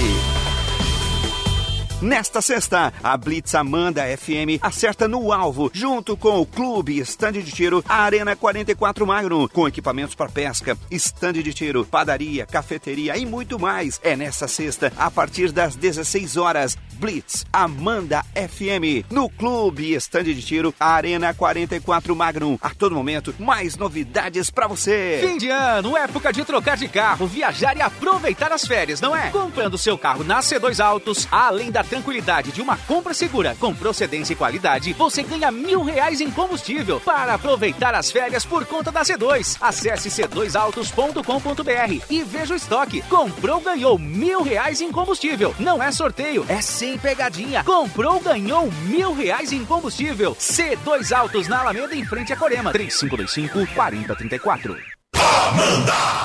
Nesta 2.04 2.42
sexta, 2.42 2.92
a 3.02 3.16
Blitz 3.16 3.54
Amanda 3.54 4.02
FM 4.02 4.60
acerta 4.60 5.08
no 5.08 5.32
alvo, 5.32 5.70
junto 5.72 6.18
com 6.18 6.38
o 6.38 6.44
Clube 6.44 6.98
Stand 6.98 7.32
de 7.32 7.50
Tiro 7.50 7.82
Arena 7.88 8.36
44 8.36 9.06
Magno, 9.06 9.48
com 9.48 9.66
equipamentos 9.66 10.14
para 10.14 10.28
pesca, 10.28 10.76
stand 10.90 11.32
de 11.32 11.54
tiro, 11.54 11.82
padaria, 11.82 12.44
cafeteria 12.44 13.16
e 13.16 13.24
muito 13.24 13.58
mais. 13.58 13.98
É 14.04 14.14
nesta 14.14 14.46
sexta, 14.46 14.92
a 14.98 15.10
partir 15.10 15.50
das 15.50 15.76
16 15.76 16.36
horas, 16.36 16.76
Blitz 16.96 17.46
Amanda 17.50 18.22
FM, 18.34 19.10
no 19.10 19.30
Clube 19.30 19.94
Stand 19.94 20.24
de 20.24 20.42
Tiro 20.42 20.74
Arena 20.78 21.32
44 21.32 22.14
Magno. 22.14 22.58
A 22.60 22.70
todo 22.70 22.94
momento, 22.94 23.34
mais 23.38 23.76
novidades 23.76 24.50
para 24.50 24.66
você. 24.66 25.26
Fim 25.26 25.38
de 25.38 25.48
ano, 25.48 25.96
época 25.96 26.34
de 26.34 26.44
trocar 26.44 26.76
de 26.76 26.86
carro, 26.86 27.26
viajar 27.26 27.74
e 27.76 27.80
aproveitar 27.80 28.52
as 28.52 28.66
férias, 28.66 29.00
não 29.00 29.16
é? 29.16 29.30
Comprando 29.30 29.78
seu 29.78 29.96
carro 29.96 30.22
na 30.22 30.40
C2 30.40 30.84
Autos, 30.84 31.26
além 31.30 31.70
da 31.70 31.82
tranquilidade 31.94 32.50
de 32.50 32.60
uma 32.60 32.76
compra 32.76 33.14
segura 33.14 33.56
com 33.60 33.72
procedência 33.72 34.32
e 34.32 34.36
qualidade, 34.36 34.92
você 34.94 35.22
ganha 35.22 35.52
mil 35.52 35.84
reais 35.84 36.20
em 36.20 36.28
combustível 36.28 36.98
para 37.00 37.34
aproveitar 37.34 37.94
as 37.94 38.10
férias 38.10 38.44
por 38.44 38.66
conta 38.66 38.90
da 38.90 39.02
C2. 39.02 39.58
Acesse 39.60 40.08
c2autos.com.br 40.08 42.04
e 42.10 42.24
veja 42.24 42.54
o 42.54 42.56
estoque. 42.56 43.00
Comprou, 43.02 43.60
ganhou 43.60 43.96
mil 43.96 44.42
reais 44.42 44.80
em 44.80 44.90
combustível. 44.90 45.54
Não 45.60 45.80
é 45.80 45.92
sorteio, 45.92 46.44
é 46.48 46.60
sem 46.60 46.98
pegadinha. 46.98 47.62
Comprou, 47.62 48.18
ganhou 48.18 48.68
mil 48.86 49.14
reais 49.14 49.52
em 49.52 49.64
combustível. 49.64 50.34
C2 50.34 51.16
Autos 51.16 51.46
na 51.46 51.60
Alameda 51.60 51.94
em 51.94 52.04
frente 52.04 52.32
a 52.32 52.36
Corema. 52.36 52.72
3525 52.72 53.72
4034. 53.72 54.76
Amanda! 55.14 56.23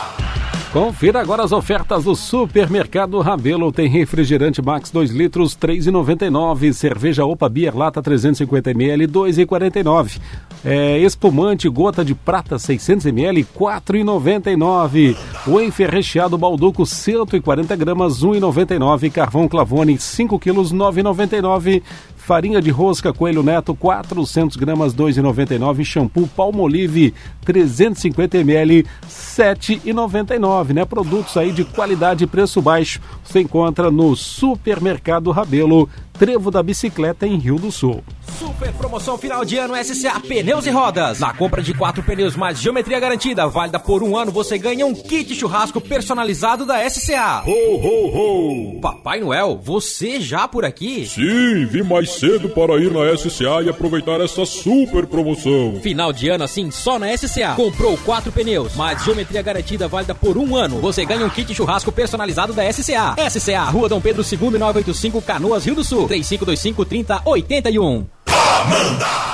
Confira 0.72 1.20
agora 1.20 1.42
as 1.44 1.52
ofertas 1.52 2.04
do 2.04 2.16
Supermercado 2.16 3.20
Rabelo. 3.22 3.72
Tem 3.72 3.90
refrigerante 3.90 4.62
Max 4.62 4.92
2 4.92 5.10
litros, 5.10 5.58
3,99. 5.58 6.74
Cerveja 6.74 7.26
Opa 7.26 7.50
Beer 7.50 7.76
Lata 7.76 8.04
350ml, 8.04 9.08
2,49. 9.08 10.20
É, 10.64 11.00
espumante 11.00 11.68
Gota 11.68 12.06
de 12.06 12.14
Prata 12.14 12.58
600ml, 12.58 13.48
4,99. 13.58 15.18
Wafer 15.48 15.90
recheado 15.90 16.38
Balduco 16.38 16.86
140 16.86 17.76
gramas, 17.76 18.24
1,99. 18.24 19.12
Carvão 19.12 19.48
Clavone 19.48 19.98
5 19.98 20.38
quilos, 20.38 20.72
9,99. 20.72 21.82
Farinha 22.30 22.62
de 22.62 22.70
rosca 22.70 23.12
Coelho 23.12 23.42
Neto 23.42 23.74
400 23.74 24.56
gramas 24.56 24.94
2,99. 24.94 25.84
Shampoo 25.84 26.28
Palmolive 26.28 27.12
350 27.44 28.38
ml 28.38 28.86
7,99, 29.10 30.70
né? 30.72 30.86
Produtos 30.86 31.36
aí 31.38 31.52
de 31.52 31.66
qualidade 31.66 32.26
e 32.26 32.28
preço 32.28 32.62
baixo. 32.62 33.02
Você 33.24 33.40
encontra 33.40 33.90
no 33.90 34.16
Supermercado 34.16 35.32
Rabelo 35.32 35.90
Trevo 36.20 36.52
da 36.52 36.62
Bicicleta 36.62 37.26
em 37.26 37.38
Rio 37.38 37.56
do 37.56 37.72
Sul. 37.72 38.04
Super 38.38 38.74
promoção 38.74 39.18
final 39.18 39.46
de 39.46 39.58
ano 39.58 39.74
SCA 39.82 40.20
Pneus 40.20 40.66
e 40.66 40.70
Rodas. 40.70 41.18
Na 41.20 41.34
compra 41.34 41.62
de 41.62 41.74
quatro 41.74 42.04
pneus 42.04 42.36
mais 42.36 42.60
geometria 42.60 43.00
garantida, 43.00 43.48
válida 43.48 43.80
por 43.80 44.04
um 44.04 44.18
ano, 44.18 44.30
você 44.30 44.58
ganha 44.58 44.86
um 44.86 44.94
kit 44.94 45.34
churrasco 45.34 45.80
personalizado 45.80 46.66
da 46.66 46.88
SCA. 46.90 47.42
Ho, 47.48 47.52
ho, 47.52 48.76
ho! 48.76 48.82
Papai 48.82 49.22
Noel, 49.22 49.58
você 49.64 50.20
já 50.20 50.46
por 50.46 50.66
aqui? 50.66 51.06
Sim, 51.08 51.66
vim 51.66 51.84
mais 51.84 52.12
cedo 52.12 52.50
para 52.50 52.76
ir 52.82 52.92
na 52.92 53.16
SCA 53.18 53.62
e 53.64 53.70
aproveitar 53.70 54.20
essa 54.20 54.46
super 54.46 55.08
promoção. 55.08 55.80
Final 55.82 56.12
de 56.12 56.28
ano 56.28 56.44
assim, 56.44 56.70
só 56.70 57.00
na 57.00 57.16
SCA. 57.18 57.54
Comprou 57.56 57.98
quatro 58.00 58.30
pneus, 58.30 58.76
mais 58.76 59.06
geometria 59.06 59.42
garantida, 59.42 59.88
válida 59.88 60.14
por 60.14 60.38
um 60.38 60.54
ano. 60.54 60.82
Você 60.82 61.06
ganha 61.06 61.26
um 61.26 61.30
kit 61.30 61.56
churrasco 61.56 61.94
personalizado 61.94 62.52
da 62.52 62.70
SCA. 62.74 63.16
SCA, 63.30 63.64
Rua 63.64 63.88
Dom 63.88 64.02
Pedro 64.02 64.22
II, 64.22 64.60
985, 64.60 65.22
Canoas, 65.22 65.64
Rio 65.64 65.76
do 65.76 65.84
Sul. 65.84 66.09
3525 66.10 66.86
3081. 66.86 68.06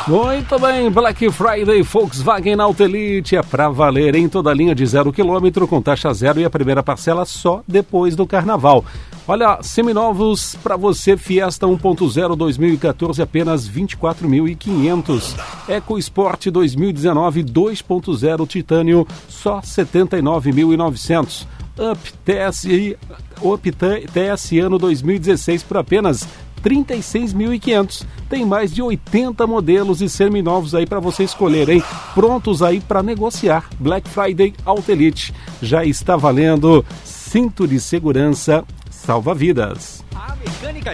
Muito 0.07 0.59
bem, 0.59 0.91
Black 0.91 1.31
Friday 1.31 1.81
Volkswagen 1.81 2.57
Elite 2.79 3.37
é 3.37 3.41
pra 3.41 3.69
valer 3.69 4.13
em 4.13 4.27
toda 4.27 4.51
a 4.51 4.53
linha 4.53 4.75
de 4.75 4.85
zero 4.85 5.11
quilômetro 5.11 5.67
com 5.67 5.81
taxa 5.81 6.13
zero 6.13 6.39
e 6.39 6.45
a 6.45 6.49
primeira 6.49 6.83
parcela 6.83 7.25
só 7.25 7.63
depois 7.65 8.15
do 8.15 8.27
carnaval. 8.27 8.83
Olha, 9.27 9.57
seminovos 9.63 10.55
para 10.61 10.75
você 10.77 11.17
Fiesta 11.17 11.65
1.0 11.65 12.35
2014 12.35 13.21
apenas 13.21 13.67
24.500. 13.67 15.33
EcoSport 15.69 16.47
2019 16.51 17.43
2.0 17.43 18.47
Titânio 18.47 19.07
só 19.27 19.61
79.900. 19.61 21.47
Up 21.77 21.99
TSI, 22.23 22.97
Up 23.41 23.71
TSI 23.71 24.59
ano 24.59 24.77
2016 24.77 25.63
por 25.63 25.77
apenas 25.77 26.27
36.500. 26.65 28.05
Tem 28.27 28.43
mais 28.43 28.73
de 28.73 28.81
80 28.81 29.45
modelos 29.45 30.01
e 30.01 30.09
seminovos 30.09 30.73
aí 30.73 30.87
para 30.87 30.99
você 30.99 31.23
escolher, 31.23 31.69
hein? 31.69 31.83
Prontos 32.15 32.63
aí 32.63 32.81
para 32.81 33.03
negociar. 33.03 33.69
Black 33.79 34.09
Friday 34.09 34.55
Auto 34.65 34.91
Elite 34.91 35.31
já 35.61 35.85
está 35.85 36.17
valendo. 36.17 36.83
Cinto 37.03 37.67
de 37.67 37.79
segurança 37.79 38.65
salva 38.89 39.35
vidas. 39.35 40.03
A 40.15 40.35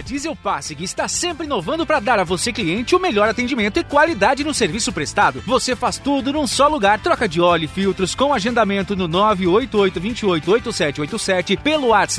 Diesel 0.00 0.34
Passig 0.34 0.82
está 0.82 1.06
sempre 1.08 1.44
inovando 1.46 1.84
para 1.84 2.00
dar 2.00 2.18
a 2.18 2.24
você 2.24 2.50
cliente 2.52 2.94
o 2.94 3.00
melhor 3.00 3.28
atendimento 3.28 3.78
e 3.78 3.84
qualidade 3.84 4.42
no 4.44 4.54
serviço 4.54 4.92
prestado. 4.92 5.42
Você 5.46 5.76
faz 5.76 5.98
tudo 5.98 6.32
num 6.32 6.46
só 6.46 6.68
lugar. 6.68 6.98
Troca 7.00 7.28
de 7.28 7.38
óleo 7.40 7.64
e 7.64 7.68
filtros 7.68 8.14
com 8.14 8.32
agendamento 8.32 8.96
no 8.96 9.06
988288787, 9.08 11.58
pelo 11.58 11.88
WhatsApp 11.88 12.12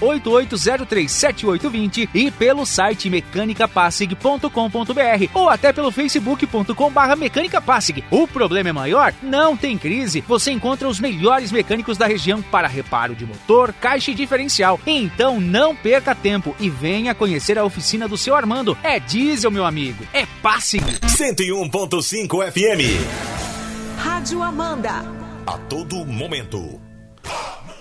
988037820 0.00 2.08
e 2.14 2.30
pelo 2.30 2.66
site 2.66 3.10
mecanicapassig.com.br 3.10 5.30
ou 5.34 5.48
até 5.48 5.72
pelo 5.72 5.90
facebook.com/barra 5.90 7.16
Mecânica 7.16 7.60
Passig. 7.60 8.04
O 8.10 8.26
problema 8.26 8.70
é 8.70 8.72
maior? 8.72 9.14
Não 9.22 9.56
tem 9.56 9.78
crise. 9.78 10.22
Você 10.26 10.50
encontra 10.50 10.88
os 10.88 11.00
melhores 11.00 11.52
mecânicos 11.52 11.96
da 11.96 12.06
região 12.06 12.42
para 12.42 12.68
reparo 12.68 13.14
de 13.14 13.24
motor, 13.24 13.72
caixa 13.72 14.10
e 14.10 14.14
diferencial. 14.14 14.78
Então 14.86 15.40
não 15.40 15.74
perca 15.74 16.14
tempo 16.14 16.54
e 16.58 16.68
venha 16.68 17.07
conhecer 17.14 17.58
a 17.58 17.64
oficina 17.64 18.08
do 18.08 18.16
seu 18.16 18.34
Armando. 18.34 18.76
É 18.82 18.98
diesel, 18.98 19.50
meu 19.50 19.64
amigo. 19.64 20.04
É 20.12 20.26
passe. 20.42 20.78
101.5 20.78 22.52
FM. 22.52 23.98
Rádio 23.98 24.42
Amanda. 24.42 25.04
A 25.46 25.58
todo 25.58 26.04
momento. 26.04 26.87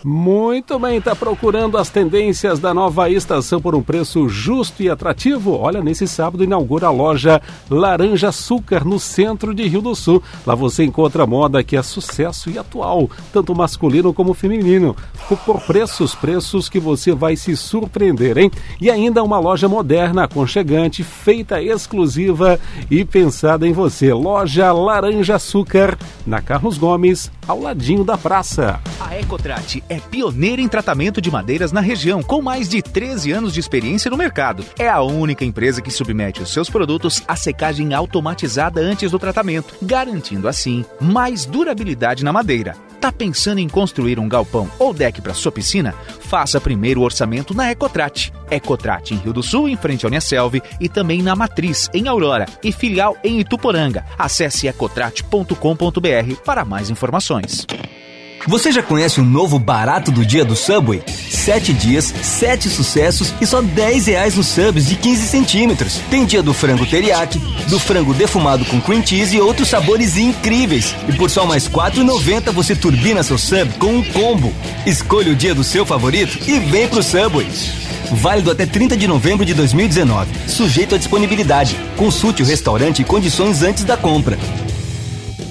Muito 0.10 0.80
bem, 0.80 1.00
está 1.00 1.14
procurando 1.14 1.78
as 1.78 1.90
tendências 1.90 2.60
da 2.60 2.74
nova 2.74 3.10
estação 3.10 3.60
por 3.60 3.76
um 3.76 3.84
preço 3.84 4.30
justo 4.30 4.82
e 4.82 4.90
atrativo? 4.90 5.52
Olha, 5.52 5.84
nesse 5.84 6.08
sábado 6.08 6.46
inaugura 6.46 6.88
a 6.88 6.92
loja 6.92 7.42
Laranja 7.70 8.30
Açúcar 8.30 8.86
no 8.86 9.02
centro 9.02 9.54
de 9.54 9.68
Rio 9.68 9.82
do 9.82 9.94
Sul. 9.94 10.24
Lá 10.46 10.56
você 10.56 10.86
encontra 10.86 11.28
moda 11.28 11.62
que 11.62 11.76
é 11.76 11.84
sucesso 11.84 12.50
e 12.50 12.58
atual, 12.58 13.10
tanto 13.34 13.54
masculino 13.54 14.14
como 14.14 14.34
feminino, 14.34 14.96
por 15.46 15.60
preços, 15.64 16.16
preços 16.16 16.70
que 16.70 16.80
você 16.80 17.14
vai 17.14 17.36
se 17.36 17.58
surpreender, 17.58 18.38
hein? 18.38 18.50
E 18.80 18.90
ainda 18.90 19.22
uma 19.22 19.40
loja 19.40 19.68
moderna, 19.68 20.24
aconchegante, 20.24 21.04
feita 21.04 21.62
exclusiva 21.62 22.58
e 22.90 23.04
pensada 23.04 23.68
em 23.68 23.74
você. 23.74 24.14
Loja 24.14 24.72
Laranja 24.72 25.36
Açúcar, 25.36 25.98
na 26.26 26.42
Carlos 26.42 26.78
Gomes, 26.78 27.30
ao 27.46 27.60
ladinho 27.60 28.06
da 28.06 28.18
praça. 28.18 28.80
A 29.02 29.20
Ecotrate 29.20 29.84
é 29.90 29.97
pioneira 30.00 30.62
em 30.62 30.68
tratamento 30.68 31.22
de 31.22 31.32
madeiras 31.32 31.72
na 31.72 31.82
região, 31.82 32.22
com 32.22 32.42
mais 32.42 32.68
de 32.70 32.82
13 32.82 33.32
anos 33.32 33.54
de 33.54 33.60
experiência 33.60 34.12
no 34.12 34.18
mercado. 34.18 34.64
É 34.78 34.88
a 34.88 35.02
única 35.02 35.46
empresa 35.46 35.82
que 35.82 35.92
submete 35.92 36.42
os 36.42 36.52
seus 36.52 36.70
produtos 36.70 37.24
à 37.28 37.36
secagem 37.36 37.94
automatizada 37.94 38.82
antes 38.82 39.12
do 39.12 39.20
tratamento, 39.20 39.76
garantindo 39.82 40.48
assim 40.48 40.86
mais 41.00 41.46
durabilidade 41.46 42.24
na 42.24 42.34
madeira. 42.34 42.76
Tá 43.00 43.12
pensando 43.12 43.60
em 43.60 43.70
construir 43.70 44.20
um 44.20 44.28
galpão 44.28 44.70
ou 44.80 44.94
deck 44.94 45.22
para 45.22 45.34
sua 45.34 45.52
piscina? 45.52 45.94
Faça 46.20 46.60
primeiro 46.60 47.02
o 47.02 47.04
orçamento 47.04 47.54
na 47.54 47.72
Ecotrate. 47.72 48.34
Ecotrate 48.50 49.14
em 49.14 49.18
Rio 49.18 49.34
do 49.34 49.44
Sul, 49.44 49.70
em 49.70 49.78
frente 49.78 50.06
ao 50.06 50.10
Uniaselv, 50.10 50.62
e 50.80 50.90
também 50.90 51.22
na 51.22 51.36
Matriz, 51.36 51.90
em 51.94 52.08
Aurora, 52.08 52.46
e 52.64 52.72
filial 52.72 53.16
em 53.24 53.40
Ituporanga. 53.40 54.06
Acesse 54.18 54.68
ecotrate.com.br 54.68 56.36
para 56.44 56.66
mais 56.66 56.90
informações. 56.90 57.66
Você 58.48 58.72
já 58.72 58.82
conhece 58.82 59.20
o 59.20 59.26
novo 59.26 59.60
barato 59.60 60.10
do 60.10 60.26
dia 60.26 60.46
do 60.46 60.56
Subway? 60.56 61.04
Sete 61.30 61.74
dias, 61.74 62.14
sete 62.24 62.70
sucessos 62.70 63.34
e 63.42 63.46
só 63.46 63.62
10 63.62 64.08
reais 64.08 64.36
nos 64.38 64.48
subs 64.48 64.88
de 64.88 64.96
15 64.96 65.28
centímetros. 65.28 66.00
Tem 66.10 66.26
dia 66.26 66.42
do 66.42 66.54
frango 66.54 66.86
teriyaki, 66.86 67.40
do 67.68 67.78
frango 67.78 68.14
defumado 68.14 68.64
com 68.64 68.80
cream 68.80 69.06
cheese 69.06 69.36
e 69.36 69.42
outros 69.42 69.68
sabores 69.68 70.16
incríveis. 70.16 70.96
E 71.10 71.12
por 71.12 71.30
só 71.30 71.46
mais 71.46 71.68
R$ 71.68 71.74
4,90 71.74 72.54
você 72.54 72.74
turbina 72.74 73.22
seu 73.22 73.38
sub 73.38 73.70
com 73.74 73.96
um 73.96 74.04
combo. 74.14 74.54
Escolha 74.86 75.34
o 75.34 75.36
dia 75.36 75.54
do 75.54 75.64
seu 75.64 75.86
favorito 75.86 76.40
e 76.50 76.58
vem 76.58 76.88
pro 76.88 77.04
Subway. 77.04 77.48
Válido 78.14 78.50
até 78.50 78.66
30 78.66 78.96
de 78.96 79.10
novembro 79.10 79.46
de 79.46 79.54
2019. 79.54 80.32
Sujeito 80.48 80.96
à 80.96 80.98
disponibilidade. 80.98 81.76
Consulte 81.98 82.44
o 82.44 82.46
restaurante 82.46 83.02
e 83.02 83.06
condições 83.06 83.62
antes 83.62 83.84
da 83.84 83.98
compra. 83.98 84.38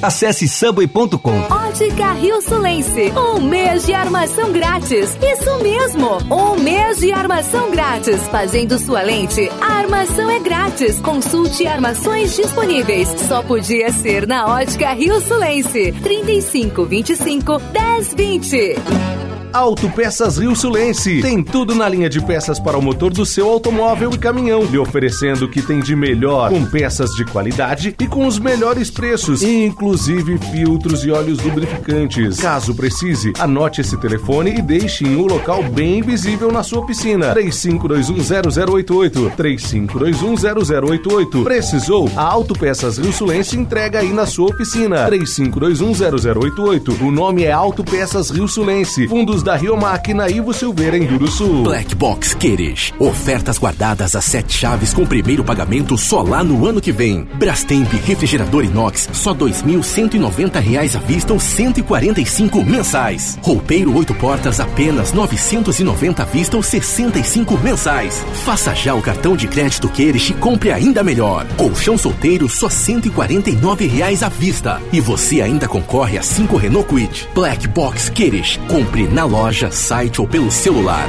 Acesse 0.03 0.49
subway.com. 0.49 1.41
Ótica 1.51 2.13
Rio 2.13 2.41
Sulense. 2.43 3.13
Um 3.17 3.41
mês 3.41 3.87
de 3.87 3.95
armação 3.95 4.53
grátis. 4.53 5.17
Isso 5.23 5.63
mesmo. 5.63 6.19
Um 6.31 6.61
mês 6.61 6.99
de 6.99 7.13
armação 7.13 7.71
grátis. 7.71 8.27
Fazendo 8.29 8.79
sua 8.79 9.03
lente, 9.03 9.51
a 9.61 9.79
armação 9.79 10.31
é 10.31 10.39
grátis. 10.39 11.01
Consulte 11.01 11.67
armações 11.67 12.37
disponíveis. 12.37 13.09
Só 13.29 13.43
podia 13.43 13.91
ser 13.93 14.27
na 14.27 14.47
Ótica 14.47 14.93
Rio 14.93 15.21
Sulense. 15.21 15.93
35 16.03 16.85
25 16.85 17.59
10 17.59 18.15
20. 18.15 19.26
Autopeças 19.57 20.37
Rio 20.37 20.55
Sulense. 20.55 21.23
Tem 21.23 21.43
tudo 21.43 21.75
na 21.75 21.89
linha 21.89 22.11
de 22.11 22.21
peças 22.21 22.61
para 22.61 22.77
o 22.77 22.83
motor 22.83 23.11
do 23.11 23.25
seu 23.25 23.49
automóvel 23.49 24.11
e 24.13 24.19
caminhão, 24.19 24.63
lhe 24.63 24.77
oferecendo 24.77 25.47
o 25.47 25.49
que 25.49 25.63
tem 25.63 25.81
de 25.81 25.97
melhor, 25.97 26.51
com 26.51 26.67
peças 26.67 27.13
de 27.13 27.25
qualidade 27.25 27.97
e 27.99 28.07
com 28.07 28.27
os 28.27 28.39
melhores 28.39 28.91
preços, 28.91 29.43
inclusive 29.43 30.37
filtros 30.53 31.07
e 31.07 31.11
óleos 31.11 31.43
lubrificantes. 31.43 32.39
Caso 32.39 32.75
precise, 32.75 33.33
anote 33.39 33.81
esse 33.81 33.97
telefone 33.97 34.59
e 34.59 34.61
deixe 34.61 35.07
em 35.07 35.17
um 35.17 35.25
local 35.25 35.63
bem 35.63 36.03
visível 36.03 36.53
na 36.53 36.63
sua 36.63 36.85
piscina. 36.85 37.35
35210088. 37.35 39.37
35210088. 39.37 41.45
Precisou? 41.45 42.11
A 42.15 42.25
Autopeças 42.25 42.99
Rio 42.99 43.11
Sulense 43.11 43.57
entrega 43.57 44.01
aí 44.01 44.13
na 44.13 44.27
sua 44.27 44.51
oficina. 44.51 45.11
35210088. 45.11 47.01
O 47.01 47.11
nome 47.11 47.45
é 47.45 47.53
Autopeças 47.53 48.29
Rio 48.29 48.47
Sulense. 48.47 49.09
Fundos 49.09 49.46
da 49.47 49.55
Rio 49.55 49.77
Máquina 49.77 50.29
Ivo 50.29 50.53
Silveira 50.53 50.99
em 50.99 51.27
Sul. 51.29 51.63
Black 51.63 51.95
Box 51.95 52.35
Queres. 52.35 52.93
Ofertas 52.99 53.59
guardadas 53.59 54.17
a 54.17 54.21
sete 54.21 54.53
chaves 54.53 54.93
com 54.93 55.07
primeiro 55.07 55.45
pagamento 55.45 55.97
só 55.97 56.21
lá 56.21 56.43
no 56.43 56.67
ano 56.67 56.81
que 56.81 56.91
vem. 56.91 57.29
Brastemp 57.39 57.87
refrigerador 58.05 58.65
inox 58.65 59.09
só 59.13 59.33
2.190 59.33 60.59
reais 60.59 60.97
à 60.97 60.99
vista 60.99 61.33
ou 61.33 61.39
145 61.39 62.65
mensais. 62.65 63.39
Roupeiro 63.41 63.97
oito 63.97 64.13
portas 64.17 64.59
apenas 64.59 65.13
990 65.13 66.25
à 66.25 66.27
vista 66.27 66.57
ou 66.57 66.63
65 66.63 67.57
mensais. 67.59 68.25
Faça 68.45 68.75
já 68.75 68.95
o 68.95 69.03
cartão 69.03 69.37
de 69.37 69.47
crédito 69.47 69.89
Queres 69.89 70.29
e 70.29 70.35
compre 70.35 70.73
ainda 70.73 71.05
melhor. 71.05 71.47
Colchão 71.57 71.97
solteiro 71.97 72.49
só 72.49 72.69
149 72.69 73.87
reais 73.87 74.25
à 74.25 74.29
vista. 74.29 74.83
E 74.93 75.01
você 75.01 75.41
ainda 75.41 75.69
concorre 75.69 76.19
a 76.19 76.23
5 76.23 76.57
Renault 76.57 76.89
Quid. 76.89 77.29
Black 77.33 77.69
Box 77.69 78.09
Queres. 78.09 78.59
Compre 78.67 79.07
na 79.07 79.25
loja, 79.27 79.71
site 79.71 80.21
ou 80.21 80.29
pelo 80.29 80.51
celular. 80.51 81.09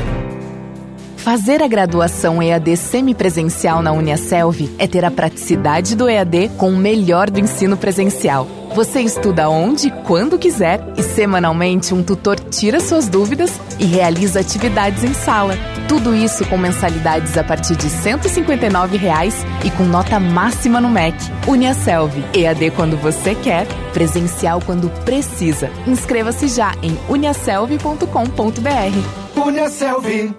Fazer 1.18 1.62
a 1.62 1.68
graduação 1.68 2.42
EAD 2.42 2.78
semipresencial 2.78 3.82
na 3.82 3.92
Uniaselv 3.92 4.70
é 4.80 4.88
ter 4.88 5.04
a 5.04 5.12
praticidade 5.12 5.96
do 5.96 6.08
EAD 6.08 6.52
com 6.58 6.70
o 6.70 6.78
melhor 6.78 7.30
do 7.30 7.40
ensino 7.40 7.76
presencial. 7.76 8.48
Você 8.78 9.02
estuda 9.02 9.50
onde 9.50 9.88
e 9.88 9.92
quando 10.04 10.38
quiser 10.38 10.80
e 10.96 11.02
semanalmente 11.02 11.96
um 11.96 12.04
tutor 12.04 12.40
tira 12.40 12.80
suas 12.80 13.08
dúvidas 13.08 13.60
e 13.80 13.86
realiza 13.86 14.40
atividades 14.40 15.04
em 15.04 15.16
sala. 15.16 15.56
Tudo 15.88 16.16
isso 16.16 16.46
com 16.46 16.60
mensalidades 16.60 17.36
a 17.40 17.44
partir 17.44 17.76
de 17.76 17.90
159 17.90 18.98
reais 18.98 19.44
e 19.66 19.72
com 19.72 19.82
nota 19.82 20.20
máxima 20.20 20.80
no 20.80 20.90
MEC. 20.90 21.18
Uniaselv, 21.48 22.24
EAD 22.36 22.70
quando 22.76 22.96
você 22.98 23.34
quer, 23.34 23.66
presencial 23.94 24.62
quando 24.64 24.92
precisa. 25.04 25.72
Inscreva-se 25.88 26.48
já 26.48 26.76
em 26.84 26.96
uniaselv.com.br. 27.10 29.42
Uniaselv. 29.44 30.36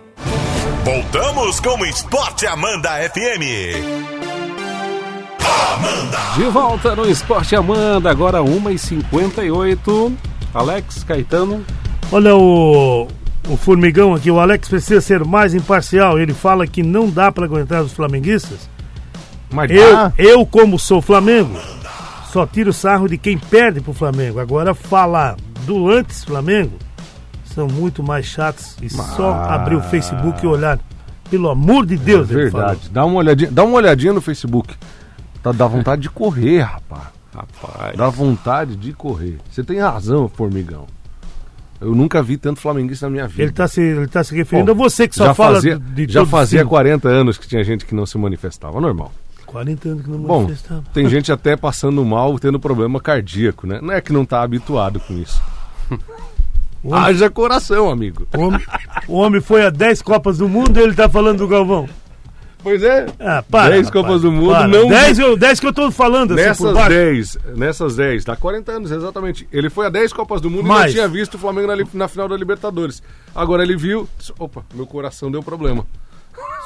Voltamos 0.84 1.58
com 1.58 1.80
o 1.80 1.84
Esporte 1.84 2.46
Amanda 2.46 2.90
FM. 3.10 4.17
Amanda. 5.88 6.18
De 6.36 6.44
volta 6.44 6.94
no 6.94 7.08
Esporte 7.08 7.56
Amanda, 7.56 8.10
agora 8.10 8.40
1h58. 8.40 10.12
Alex 10.52 11.02
Caetano. 11.04 11.64
Olha 12.12 12.36
o, 12.36 13.08
o 13.48 13.56
formigão 13.56 14.14
aqui, 14.14 14.30
o 14.30 14.38
Alex 14.38 14.68
precisa 14.68 15.00
ser 15.00 15.24
mais 15.24 15.54
imparcial. 15.54 16.18
Ele 16.18 16.34
fala 16.34 16.66
que 16.66 16.82
não 16.82 17.08
dá 17.08 17.32
para 17.32 17.44
aguentar 17.44 17.82
os 17.82 17.92
flamenguistas. 17.92 18.68
Mas 19.50 19.70
eu, 19.70 19.92
dá. 19.92 20.12
eu, 20.18 20.44
como 20.44 20.78
sou 20.78 21.00
Flamengo, 21.00 21.58
só 22.30 22.46
tiro 22.46 22.72
sarro 22.72 23.08
de 23.08 23.16
quem 23.16 23.38
perde 23.38 23.80
pro 23.80 23.94
Flamengo. 23.94 24.38
Agora, 24.40 24.74
falar 24.74 25.36
do 25.64 25.90
antes 25.90 26.22
Flamengo 26.24 26.78
são 27.44 27.66
muito 27.66 28.02
mais 28.02 28.26
chatos 28.26 28.76
e 28.82 28.90
só 28.90 29.32
abrir 29.32 29.76
o 29.76 29.82
Facebook 29.82 30.44
e 30.44 30.46
olhar. 30.46 30.78
Pelo 31.30 31.50
amor 31.50 31.84
de 31.84 31.96
Deus, 31.96 32.30
é 32.30 32.32
ele 32.32 32.42
verdade. 32.44 32.88
Dá 32.90 33.04
uma 33.04 33.18
olhadinha, 33.18 33.50
dá 33.50 33.62
uma 33.62 33.76
olhadinha 33.76 34.14
no 34.14 34.20
Facebook. 34.20 34.74
Tá, 35.42 35.52
dá 35.52 35.66
vontade 35.66 36.02
de 36.02 36.10
correr, 36.10 36.60
rapaz. 36.62 37.04
Rapaz. 37.34 37.96
Dá 37.96 38.08
vontade 38.08 38.74
de 38.76 38.92
correr. 38.92 39.38
Você 39.50 39.62
tem 39.62 39.78
razão, 39.78 40.28
formigão. 40.28 40.86
Eu 41.80 41.94
nunca 41.94 42.20
vi 42.22 42.36
tanto 42.36 42.58
flamenguista 42.60 43.06
na 43.06 43.10
minha 43.10 43.28
vida. 43.28 43.42
Ele 43.42 43.50
está 43.50 43.68
se, 43.68 43.80
ele 43.80 44.08
tá 44.08 44.24
se 44.24 44.34
referindo 44.34 44.74
Bom, 44.74 44.84
a 44.84 44.88
você 44.88 45.06
que 45.06 45.14
só 45.14 45.26
já 45.26 45.34
fala 45.34 45.54
fazia, 45.56 45.78
de 45.78 46.10
Já 46.12 46.26
fazia 46.26 46.60
cinco. 46.60 46.70
40 46.70 47.08
anos 47.08 47.38
que 47.38 47.46
tinha 47.46 47.62
gente 47.62 47.86
que 47.86 47.94
não 47.94 48.04
se 48.04 48.18
manifestava, 48.18 48.80
normal. 48.80 49.12
40 49.46 49.88
anos 49.88 50.02
que 50.04 50.10
não 50.10 50.18
Bom, 50.18 50.40
manifestava. 50.42 50.82
tem 50.92 51.08
gente 51.08 51.30
até 51.30 51.56
passando 51.56 52.04
mal, 52.04 52.36
tendo 52.38 52.58
problema 52.58 53.00
cardíaco, 53.00 53.66
né? 53.66 53.78
Não 53.80 53.92
é 53.94 54.00
que 54.00 54.12
não 54.12 54.24
tá 54.24 54.42
habituado 54.42 54.98
com 54.98 55.14
isso. 55.14 55.40
Homem, 56.82 56.98
Haja 57.00 57.28
coração, 57.30 57.90
amigo. 57.90 58.26
o 58.36 58.40
homem- 58.40 58.64
o 59.08 59.14
homem 59.14 59.40
foi 59.40 59.64
a 59.66 59.70
10 59.70 60.00
Copas 60.02 60.38
do 60.38 60.48
Mundo 60.48 60.78
e 60.78 60.82
ele 60.82 60.94
tá 60.94 61.08
falando 61.08 61.38
do 61.38 61.48
Galvão. 61.48 61.88
Pois 62.62 62.82
é. 62.82 63.06
Ah, 63.20 63.42
para. 63.48 63.70
10 63.70 63.86
rapaz, 63.86 63.90
Copas 63.90 64.22
do 64.22 64.32
Mundo, 64.32 64.50
para. 64.52 64.68
não- 64.68 64.88
10, 64.88 65.18
eu, 65.18 65.36
10 65.36 65.60
que 65.60 65.66
eu 65.66 65.72
tô 65.72 65.90
falando 65.90 66.32
assim 66.34 66.42
por 66.42 66.48
Nessas 66.48 66.72
baixo. 66.74 66.88
10, 66.90 67.38
nessas 67.56 67.96
10, 67.96 68.24
dá 68.24 68.34
40 68.36 68.72
anos, 68.72 68.90
exatamente. 68.90 69.48
Ele 69.52 69.70
foi 69.70 69.86
a 69.86 69.88
10 69.88 70.12
Copas 70.12 70.40
do 70.40 70.50
Mundo 70.50 70.64
e 70.66 70.68
Mais. 70.68 70.86
não 70.86 70.92
tinha 70.92 71.08
visto 71.08 71.34
o 71.34 71.38
Flamengo 71.38 71.68
na, 71.68 71.76
na 71.94 72.08
final 72.08 72.28
da 72.28 72.36
Libertadores. 72.36 73.02
Agora 73.34 73.62
ele 73.62 73.76
viu, 73.76 74.08
disse, 74.18 74.32
opa, 74.38 74.64
meu 74.74 74.86
coração 74.86 75.30
deu 75.30 75.42
problema. 75.42 75.86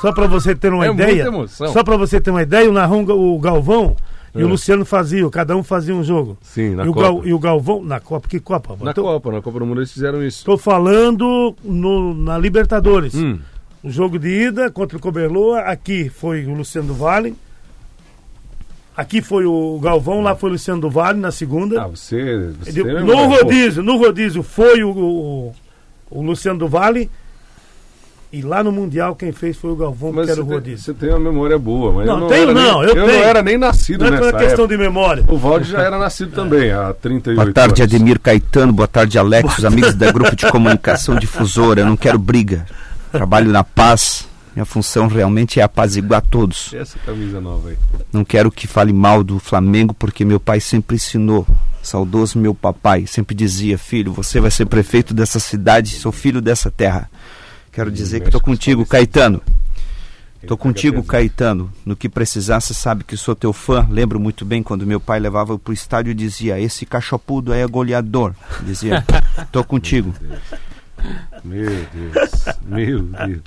Só 0.00 0.12
pra 0.12 0.26
você 0.26 0.54
ter 0.54 0.72
uma 0.72 0.84
É 0.84 0.88
muita 0.88 1.02
ideia. 1.10 1.26
emoção. 1.26 1.72
Só 1.72 1.84
pra 1.84 1.96
você 1.96 2.20
ter 2.20 2.30
uma 2.30 2.42
ideia, 2.42 2.68
o 2.68 2.72
Narrão, 2.72 3.04
o 3.04 3.38
Galvão 3.38 3.94
e 4.34 4.40
É. 4.40 4.44
o 4.44 4.48
Luciano 4.48 4.84
faziam, 4.84 5.28
cada 5.30 5.54
um 5.56 5.62
fazia 5.62 5.94
um 5.94 6.02
jogo. 6.02 6.36
Sim, 6.42 6.74
na 6.74 6.84
e, 6.84 6.88
o 6.88 6.94
Copa. 6.94 7.06
Gal- 7.06 7.26
e 7.26 7.32
o 7.34 7.38
Galvão, 7.38 7.84
na 7.84 8.00
Copa, 8.00 8.26
que 8.28 8.40
Copa? 8.40 8.76
Na 8.82 8.92
Tô- 8.94 9.02
Copa, 9.02 9.30
na 9.30 9.40
Copa 9.42 9.58
do 9.60 9.66
Mundo 9.66 9.80
eles 9.80 9.92
fizeram 9.92 10.22
isso. 10.26 10.44
Tô 10.44 10.56
falando 10.58 11.54
no, 11.62 12.14
na 12.14 12.36
Libertadores. 12.38 13.14
Hum. 13.14 13.38
O 13.82 13.90
jogo 13.90 14.18
de 14.18 14.28
ida 14.28 14.70
contra 14.70 14.96
o 14.96 15.00
Coberloa, 15.00 15.60
aqui 15.60 16.08
foi 16.08 16.44
o 16.46 16.54
Luciano 16.54 16.88
do 16.88 16.94
Vale. 16.94 17.34
Aqui 18.96 19.22
foi 19.22 19.46
o 19.46 19.78
Galvão, 19.82 20.20
lá 20.20 20.36
foi 20.36 20.50
o 20.50 20.52
Luciano 20.52 20.80
do 20.80 20.90
Vale 20.90 21.18
na 21.18 21.30
segunda. 21.30 21.82
Ah, 21.82 21.86
você. 21.88 22.50
você 22.60 22.78
Ele- 22.80 23.00
no 23.00 23.06
pô. 23.12 23.24
rodízio, 23.26 23.82
no 23.82 23.96
rodízio 23.96 24.42
foi 24.42 24.84
o, 24.84 24.90
o, 24.90 25.54
o 26.10 26.22
Luciano 26.22 26.58
do 26.58 26.68
Vale. 26.68 27.10
E 28.30 28.40
lá 28.40 28.62
no 28.64 28.72
Mundial 28.72 29.14
quem 29.14 29.30
fez 29.30 29.56
foi 29.58 29.70
o 29.72 29.76
Galvão, 29.76 30.10
Mas 30.12 30.24
que 30.26 30.32
era 30.32 30.40
o 30.40 30.44
você 30.44 30.48
tem, 30.50 30.58
rodízio. 30.58 30.84
você 30.84 30.94
tem 30.94 31.08
uma 31.10 31.18
memória 31.18 31.58
boa, 31.58 31.92
mas 31.92 32.06
Não, 32.06 32.14
eu 32.14 32.20
não 32.20 32.28
tenho 32.28 32.46
não, 32.46 32.54
nem, 32.54 32.88
eu 32.88 32.96
não 32.96 33.06
tenho. 33.06 33.22
era 33.24 33.42
nem 33.42 33.58
nascido 33.58 34.04
Não 34.10 34.16
é 34.16 34.20
questão 34.32 34.40
época. 34.64 34.68
de 34.68 34.76
memória. 34.78 35.24
O 35.28 35.36
Valde 35.36 35.70
já 35.70 35.82
era 35.82 35.98
nascido 35.98 36.32
também, 36.32 36.70
há 36.70 36.94
38 36.94 37.36
Boa 37.36 37.52
tarde, 37.52 37.82
anos. 37.82 37.94
Ademir 37.94 38.18
Caetano. 38.18 38.72
Boa 38.72 38.88
tarde, 38.88 39.18
Alex, 39.18 39.58
os 39.58 39.64
amigos 39.66 39.94
da 39.94 40.10
Grupo 40.10 40.34
de 40.34 40.46
Comunicação 40.50 41.14
Difusora. 41.16 41.80
Eu 41.82 41.86
não 41.86 41.96
quero 41.96 42.18
briga. 42.18 42.64
Trabalho 43.12 43.50
na 43.50 43.62
paz. 43.62 44.26
Minha 44.54 44.64
função 44.64 45.06
realmente 45.06 45.60
é 45.60 45.62
apaziguar 45.62 46.20
todos. 46.20 46.72
Essa 46.74 46.98
camisa 46.98 47.40
nova 47.40 47.70
aí. 47.70 47.78
Não 48.12 48.24
quero 48.24 48.50
que 48.50 48.66
fale 48.66 48.92
mal 48.92 49.22
do 49.22 49.38
Flamengo, 49.38 49.94
porque 49.94 50.24
meu 50.24 50.40
pai 50.40 50.60
sempre 50.60 50.96
ensinou. 50.96 51.46
Saudoso 51.82 52.38
meu 52.38 52.54
papai 52.54 53.06
sempre 53.06 53.34
dizia: 53.34 53.78
Filho, 53.78 54.12
você 54.12 54.40
vai 54.40 54.50
ser 54.50 54.66
prefeito 54.66 55.14
dessa 55.14 55.40
cidade, 55.40 55.96
sou 55.96 56.12
filho 56.12 56.40
dessa 56.40 56.70
terra. 56.70 57.10
Quero 57.72 57.90
dizer 57.90 58.20
que 58.20 58.26
estou 58.26 58.40
contigo, 58.40 58.84
Caetano. 58.84 59.40
Estou 60.42 60.56
contigo, 60.56 61.02
Caetano. 61.04 61.72
No 61.86 61.94
que 61.94 62.08
precisar, 62.08 62.60
você 62.60 62.74
sabe 62.74 63.04
que 63.04 63.16
sou 63.16 63.34
teu 63.34 63.52
fã. 63.52 63.86
Lembro 63.88 64.18
muito 64.18 64.44
bem 64.44 64.62
quando 64.62 64.86
meu 64.86 65.00
pai 65.00 65.20
levava 65.20 65.52
eu 65.52 65.58
pro 65.58 65.72
estádio 65.72 66.10
e 66.10 66.14
dizia: 66.14 66.60
Esse 66.60 66.84
cachopudo 66.84 67.52
aí 67.52 67.60
é 67.60 67.66
goleador. 67.66 68.34
Dizia: 68.60 69.04
Tô 69.50 69.62
contigo. 69.64 70.12
Meu 71.44 71.66
Deus, 71.66 72.44
meu 72.64 73.02
Deus. 73.02 73.40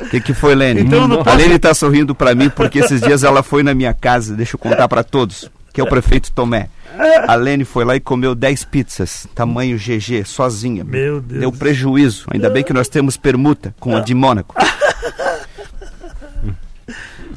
O 0.00 0.08
que, 0.08 0.20
que 0.20 0.34
foi, 0.34 0.54
Lene? 0.54 0.80
Então 0.82 1.06
não 1.06 1.20
a 1.20 1.24
posso- 1.24 1.36
Lene 1.36 1.58
tá 1.58 1.74
sorrindo 1.74 2.14
pra 2.14 2.34
mim 2.34 2.48
porque 2.50 2.78
esses 2.78 3.00
dias 3.00 3.22
ela 3.24 3.42
foi 3.42 3.62
na 3.62 3.74
minha 3.74 3.92
casa, 3.92 4.34
deixa 4.34 4.54
eu 4.54 4.58
contar 4.58 4.88
pra 4.88 5.02
todos, 5.02 5.50
que 5.72 5.80
é 5.80 5.84
o 5.84 5.88
prefeito 5.88 6.32
Tomé. 6.32 6.68
A 7.26 7.34
Lene 7.34 7.64
foi 7.64 7.84
lá 7.84 7.96
e 7.96 8.00
comeu 8.00 8.34
10 8.34 8.64
pizzas, 8.64 9.26
tamanho 9.34 9.78
GG, 9.78 10.24
sozinha. 10.26 10.84
Meu 10.84 11.20
Deus. 11.20 11.40
Deu 11.40 11.52
prejuízo. 11.52 12.26
Ainda 12.30 12.50
bem 12.50 12.62
que 12.62 12.72
nós 12.72 12.88
temos 12.88 13.16
permuta 13.16 13.74
com 13.80 13.96
a 13.96 14.00
de 14.00 14.14
Mônaco. 14.14 14.54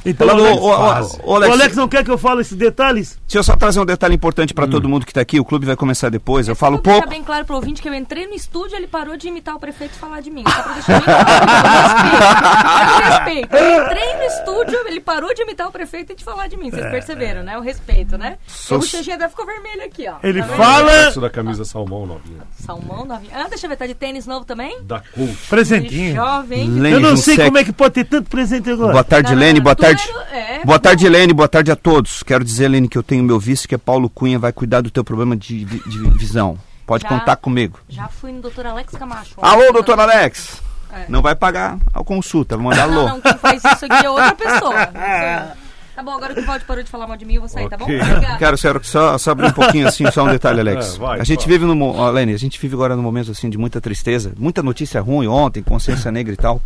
Então, 0.05 0.29
Alex, 0.29 0.59
ô, 0.61 0.73
fase. 0.77 1.19
ô, 1.23 1.35
Alex, 1.35 1.49
o 1.49 1.53
Alex 1.53 1.75
não 1.75 1.87
quer 1.87 2.03
que 2.03 2.11
eu 2.11 2.17
fale 2.17 2.41
esses 2.41 2.55
detalhes? 2.57 3.17
Deixa 3.27 3.39
eu 3.39 3.43
só 3.43 3.55
trazer 3.55 3.79
um 3.79 3.85
detalhe 3.85 4.13
importante 4.15 4.53
pra 4.53 4.67
todo 4.67 4.87
mundo 4.87 5.05
que 5.05 5.13
tá 5.13 5.21
aqui. 5.21 5.39
O 5.39 5.45
clube 5.45 5.65
vai 5.65 5.75
começar 5.75 6.09
depois. 6.09 6.47
Eu 6.47 6.55
falo 6.55 6.75
Vou 6.75 6.83
deixar 6.83 6.99
pouco. 6.99 7.09
bem 7.09 7.23
claro 7.23 7.43
pro 7.45 7.55
ouvinte 7.55 7.81
que 7.81 7.89
eu 7.89 7.93
entrei 7.93 8.27
no 8.27 8.33
estúdio 8.35 8.75
ele 8.77 8.87
parou 8.87 9.17
de 9.17 9.27
imitar 9.27 9.55
o 9.55 9.59
prefeito 9.59 9.93
e 9.95 9.97
falar 9.99 10.21
de 10.21 10.29
mim. 10.29 10.43
Só 10.47 10.61
pra 10.63 10.73
deixar 10.73 10.93
bem 10.93 11.03
claro. 11.05 11.25
Respeito. 13.05 13.49
respeito. 13.51 13.55
Eu 13.55 13.83
entrei 13.83 14.15
no 14.15 14.23
estúdio, 14.23 14.79
ele 14.87 14.99
parou 14.99 15.33
de 15.33 15.41
imitar 15.41 15.67
o 15.67 15.71
prefeito 15.71 16.11
e 16.13 16.15
de 16.15 16.23
falar 16.23 16.47
de 16.47 16.57
mim. 16.57 16.69
Vocês 16.69 16.85
perceberam, 16.89 17.43
né? 17.43 17.57
O 17.57 17.61
respeito, 17.61 18.17
né? 18.17 18.37
Sou- 18.47 18.77
O 18.77 18.81
bochechinha 18.81 19.15
até 19.15 19.27
ficou 19.29 19.45
vermelho 19.45 19.83
aqui, 19.85 20.07
ó. 20.07 20.15
Ele 20.23 20.41
Tá 20.41 20.47
fala. 20.49 21.09
Isso 21.09 21.21
da 21.21 21.29
camisa 21.29 21.65
salmão 21.65 22.05
novinha. 22.05 22.41
Salmão 22.59 23.05
novinho. 23.05 23.31
Ah, 23.33 23.47
deixa 23.49 23.65
eu 23.65 23.69
ver, 23.69 23.75
tá 23.77 23.87
de 23.87 23.93
tênis 23.95 24.25
novo 24.27 24.45
também? 24.45 24.79
Da. 24.83 25.01
De 25.15 25.27
Presentinho. 25.49 26.15
jovem. 26.15 26.69
Lene 26.69 26.95
Eu 26.95 26.99
não 26.99 27.15
sei 27.17 27.35
Junsec. 27.35 27.45
como 27.49 27.57
é 27.57 27.63
que 27.63 27.71
pode 27.73 27.93
ter 27.93 28.03
tanto 28.05 28.29
presente 28.29 28.69
agora. 28.69 28.91
Boa 28.91 29.03
tarde, 29.03 29.31
não, 29.33 29.39
Lene. 29.39 29.59
Boa 29.59 29.75
tu 29.75 29.81
tarde. 29.97 30.11
é, 30.31 30.65
Boa 30.65 30.79
tarde, 30.79 31.09
Lene. 31.09 31.33
Boa 31.33 31.47
tarde 31.47 31.71
a 31.71 31.75
todos. 31.75 32.23
Quero 32.23 32.43
dizer, 32.43 32.67
Lene, 32.67 32.87
que 32.87 32.97
eu 32.97 33.03
tenho 33.03 33.23
meu 33.23 33.39
vice, 33.39 33.67
que 33.67 33.75
é 33.75 33.77
Paulo 33.77 34.09
Cunha, 34.09 34.37
vai 34.39 34.51
cuidar 34.53 34.81
do 34.81 34.89
teu 34.91 35.03
problema 35.03 35.35
de, 35.35 35.65
de 35.65 36.09
visão. 36.17 36.57
Pode 36.85 37.03
Já- 37.03 37.09
contar 37.09 37.35
comigo. 37.37 37.79
Já 37.89 38.07
fui 38.07 38.31
no 38.31 38.41
doutor 38.41 38.65
Alex 38.67 38.93
Camacho. 38.93 39.35
Alô, 39.41 39.71
doutor 39.71 39.99
Alex. 39.99 40.61
É. 40.93 41.05
Não 41.09 41.21
vai 41.21 41.35
pagar 41.35 41.77
a 41.93 42.03
consulta, 42.03 42.55
vai 42.55 42.65
mandar 42.67 42.87
Não, 42.87 42.99
alô. 42.99 43.09
não, 43.09 43.21
quem 43.21 43.37
faz 43.37 43.61
isso 43.65 43.85
aqui 43.85 44.05
é 44.05 44.09
outra 44.09 44.33
pessoa. 44.35 44.73
Não. 44.73 45.65
Tá 45.95 46.03
bom, 46.03 46.11
agora 46.11 46.33
que 46.33 46.41
o 46.41 46.45
Valde 46.45 46.65
parou 46.65 46.83
de 46.83 46.89
falar 46.89 47.07
mal 47.07 47.15
de 47.15 47.23
mim, 47.23 47.35
eu 47.35 47.39
vou 47.39 47.47
sair, 47.47 47.69
tá 47.69 47.77
bom? 47.77 47.85
Obrigada. 47.85 48.35
Quero 48.37 48.57
só, 48.57 48.73
só, 48.83 49.17
só 49.17 49.31
abrir 49.31 49.47
um 49.47 49.53
pouquinho 49.53 49.87
assim, 49.87 50.03
só 50.11 50.25
um 50.25 50.27
detalhe, 50.27 50.59
Alex. 50.59 50.95
É, 50.95 50.97
vai, 50.99 51.21
a 51.21 51.23
gente 51.23 51.47
vai. 51.47 51.57
vive 51.57 51.63
no 51.63 52.11
Lene, 52.11 52.33
a 52.33 52.37
gente 52.37 52.59
vive 52.59 52.73
agora 52.75 52.97
num 52.97 53.01
momento 53.01 53.31
assim 53.31 53.49
de 53.49 53.57
muita 53.57 53.79
tristeza, 53.79 54.33
muita 54.37 54.61
notícia 54.61 54.99
ruim 54.99 55.25
ontem, 55.27 55.63
consciência 55.63 56.11
negra 56.11 56.33
e 56.33 56.35
tal. 56.35 56.61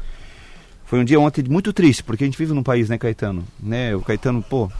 Foi 0.90 1.00
um 1.00 1.04
dia 1.06 1.20
ontem 1.20 1.44
muito 1.48 1.72
triste, 1.72 2.04
porque 2.04 2.24
a 2.24 2.28
gente 2.28 2.38
vive 2.38 2.52
num 2.52 2.64
país, 2.64 2.90
né, 2.90 2.98
Caetano? 2.98 3.44
Né, 3.62 3.96
o 3.96 4.02
Caetano, 4.02 4.42
pô, 4.42 4.72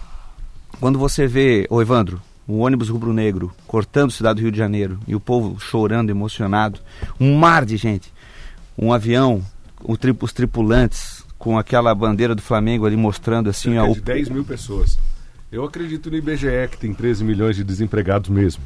quando 0.80 0.98
você 0.98 1.28
vê, 1.28 1.68
ô 1.70 1.80
Evandro, 1.82 2.20
um 2.48 2.62
ônibus 2.62 2.90
rubro-negro 2.90 3.52
cortando 3.68 4.10
a 4.10 4.14
cidade 4.14 4.40
do 4.40 4.42
Rio 4.44 4.52
de 4.52 4.58
Janeiro 4.58 5.00
e 5.08 5.14
o 5.16 5.20
povo 5.20 5.60
chorando, 5.60 6.10
emocionado, 6.10 6.80
um 7.20 7.36
mar 7.38 7.64
de 7.64 7.78
gente, 7.78 8.12
um 8.76 8.92
avião, 8.92 9.46
tri- 10.00 10.16
os 10.20 10.34
tripulantes 10.34 11.24
com 11.38 11.60
aquela 11.60 11.94
bandeira 11.94 12.34
do 12.34 12.42
Flamengo 12.42 12.88
ali 12.88 12.98
mostrando 12.98 13.48
assim, 13.50 13.74
Cerca 13.74 13.84
ó, 13.90 13.94
de 13.94 14.00
o 14.00 14.02
10 14.02 14.30
mil 14.30 14.44
pessoas. 14.44 14.98
Eu 15.52 15.64
acredito 15.64 16.10
no 16.10 16.18
IBGE 16.18 16.68
que 16.72 16.78
tem 16.78 16.94
13 16.94 17.24
milhões 17.24 17.56
de 17.56 17.64
desempregados 17.64 18.30
mesmo. 18.30 18.64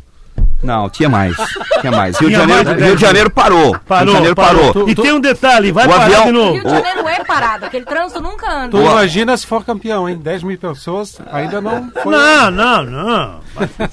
Não, 0.64 0.90
tinha 0.90 1.10
mais. 1.10 1.36
Tinha 1.82 1.92
mais. 1.92 2.18
Rio 2.18 2.30
de 2.30 2.36
Janeiro, 2.36 2.66
mais? 2.70 2.82
Rio 2.82 2.96
de 2.96 3.02
Janeiro 3.02 3.30
parou. 3.30 3.64
Rio 3.72 3.74
de 3.74 3.80
Parou, 3.86 4.14
Janeiro 4.14 4.36
parou. 4.36 4.74
parou. 4.74 4.90
E 4.90 4.96
tem 4.96 5.12
um 5.12 5.20
detalhe, 5.20 5.72
vai 5.72 5.86
O 5.86 5.90
parar 5.90 6.06
avião- 6.06 6.26
de 6.26 6.32
novo. 6.32 6.54
Rio 6.54 6.64
de 6.64 6.70
Janeiro 6.70 7.08
é 7.08 7.24
parado, 7.24 7.66
aquele 7.66 7.86
trânsito 7.86 8.22
nunca 8.22 8.50
anda. 8.52 8.70
Tu 8.70 8.78
imagina 8.82 9.36
se 9.36 9.46
for 9.46 9.64
campeão, 9.66 10.08
hein? 10.08 10.18
10 10.18 10.44
mil 10.44 10.58
pessoas 10.58 11.20
ainda 11.32 11.60
não 11.60 11.92
foi. 12.02 12.16
Não, 12.16 12.52
não, 12.52 12.84
não. 12.86 13.40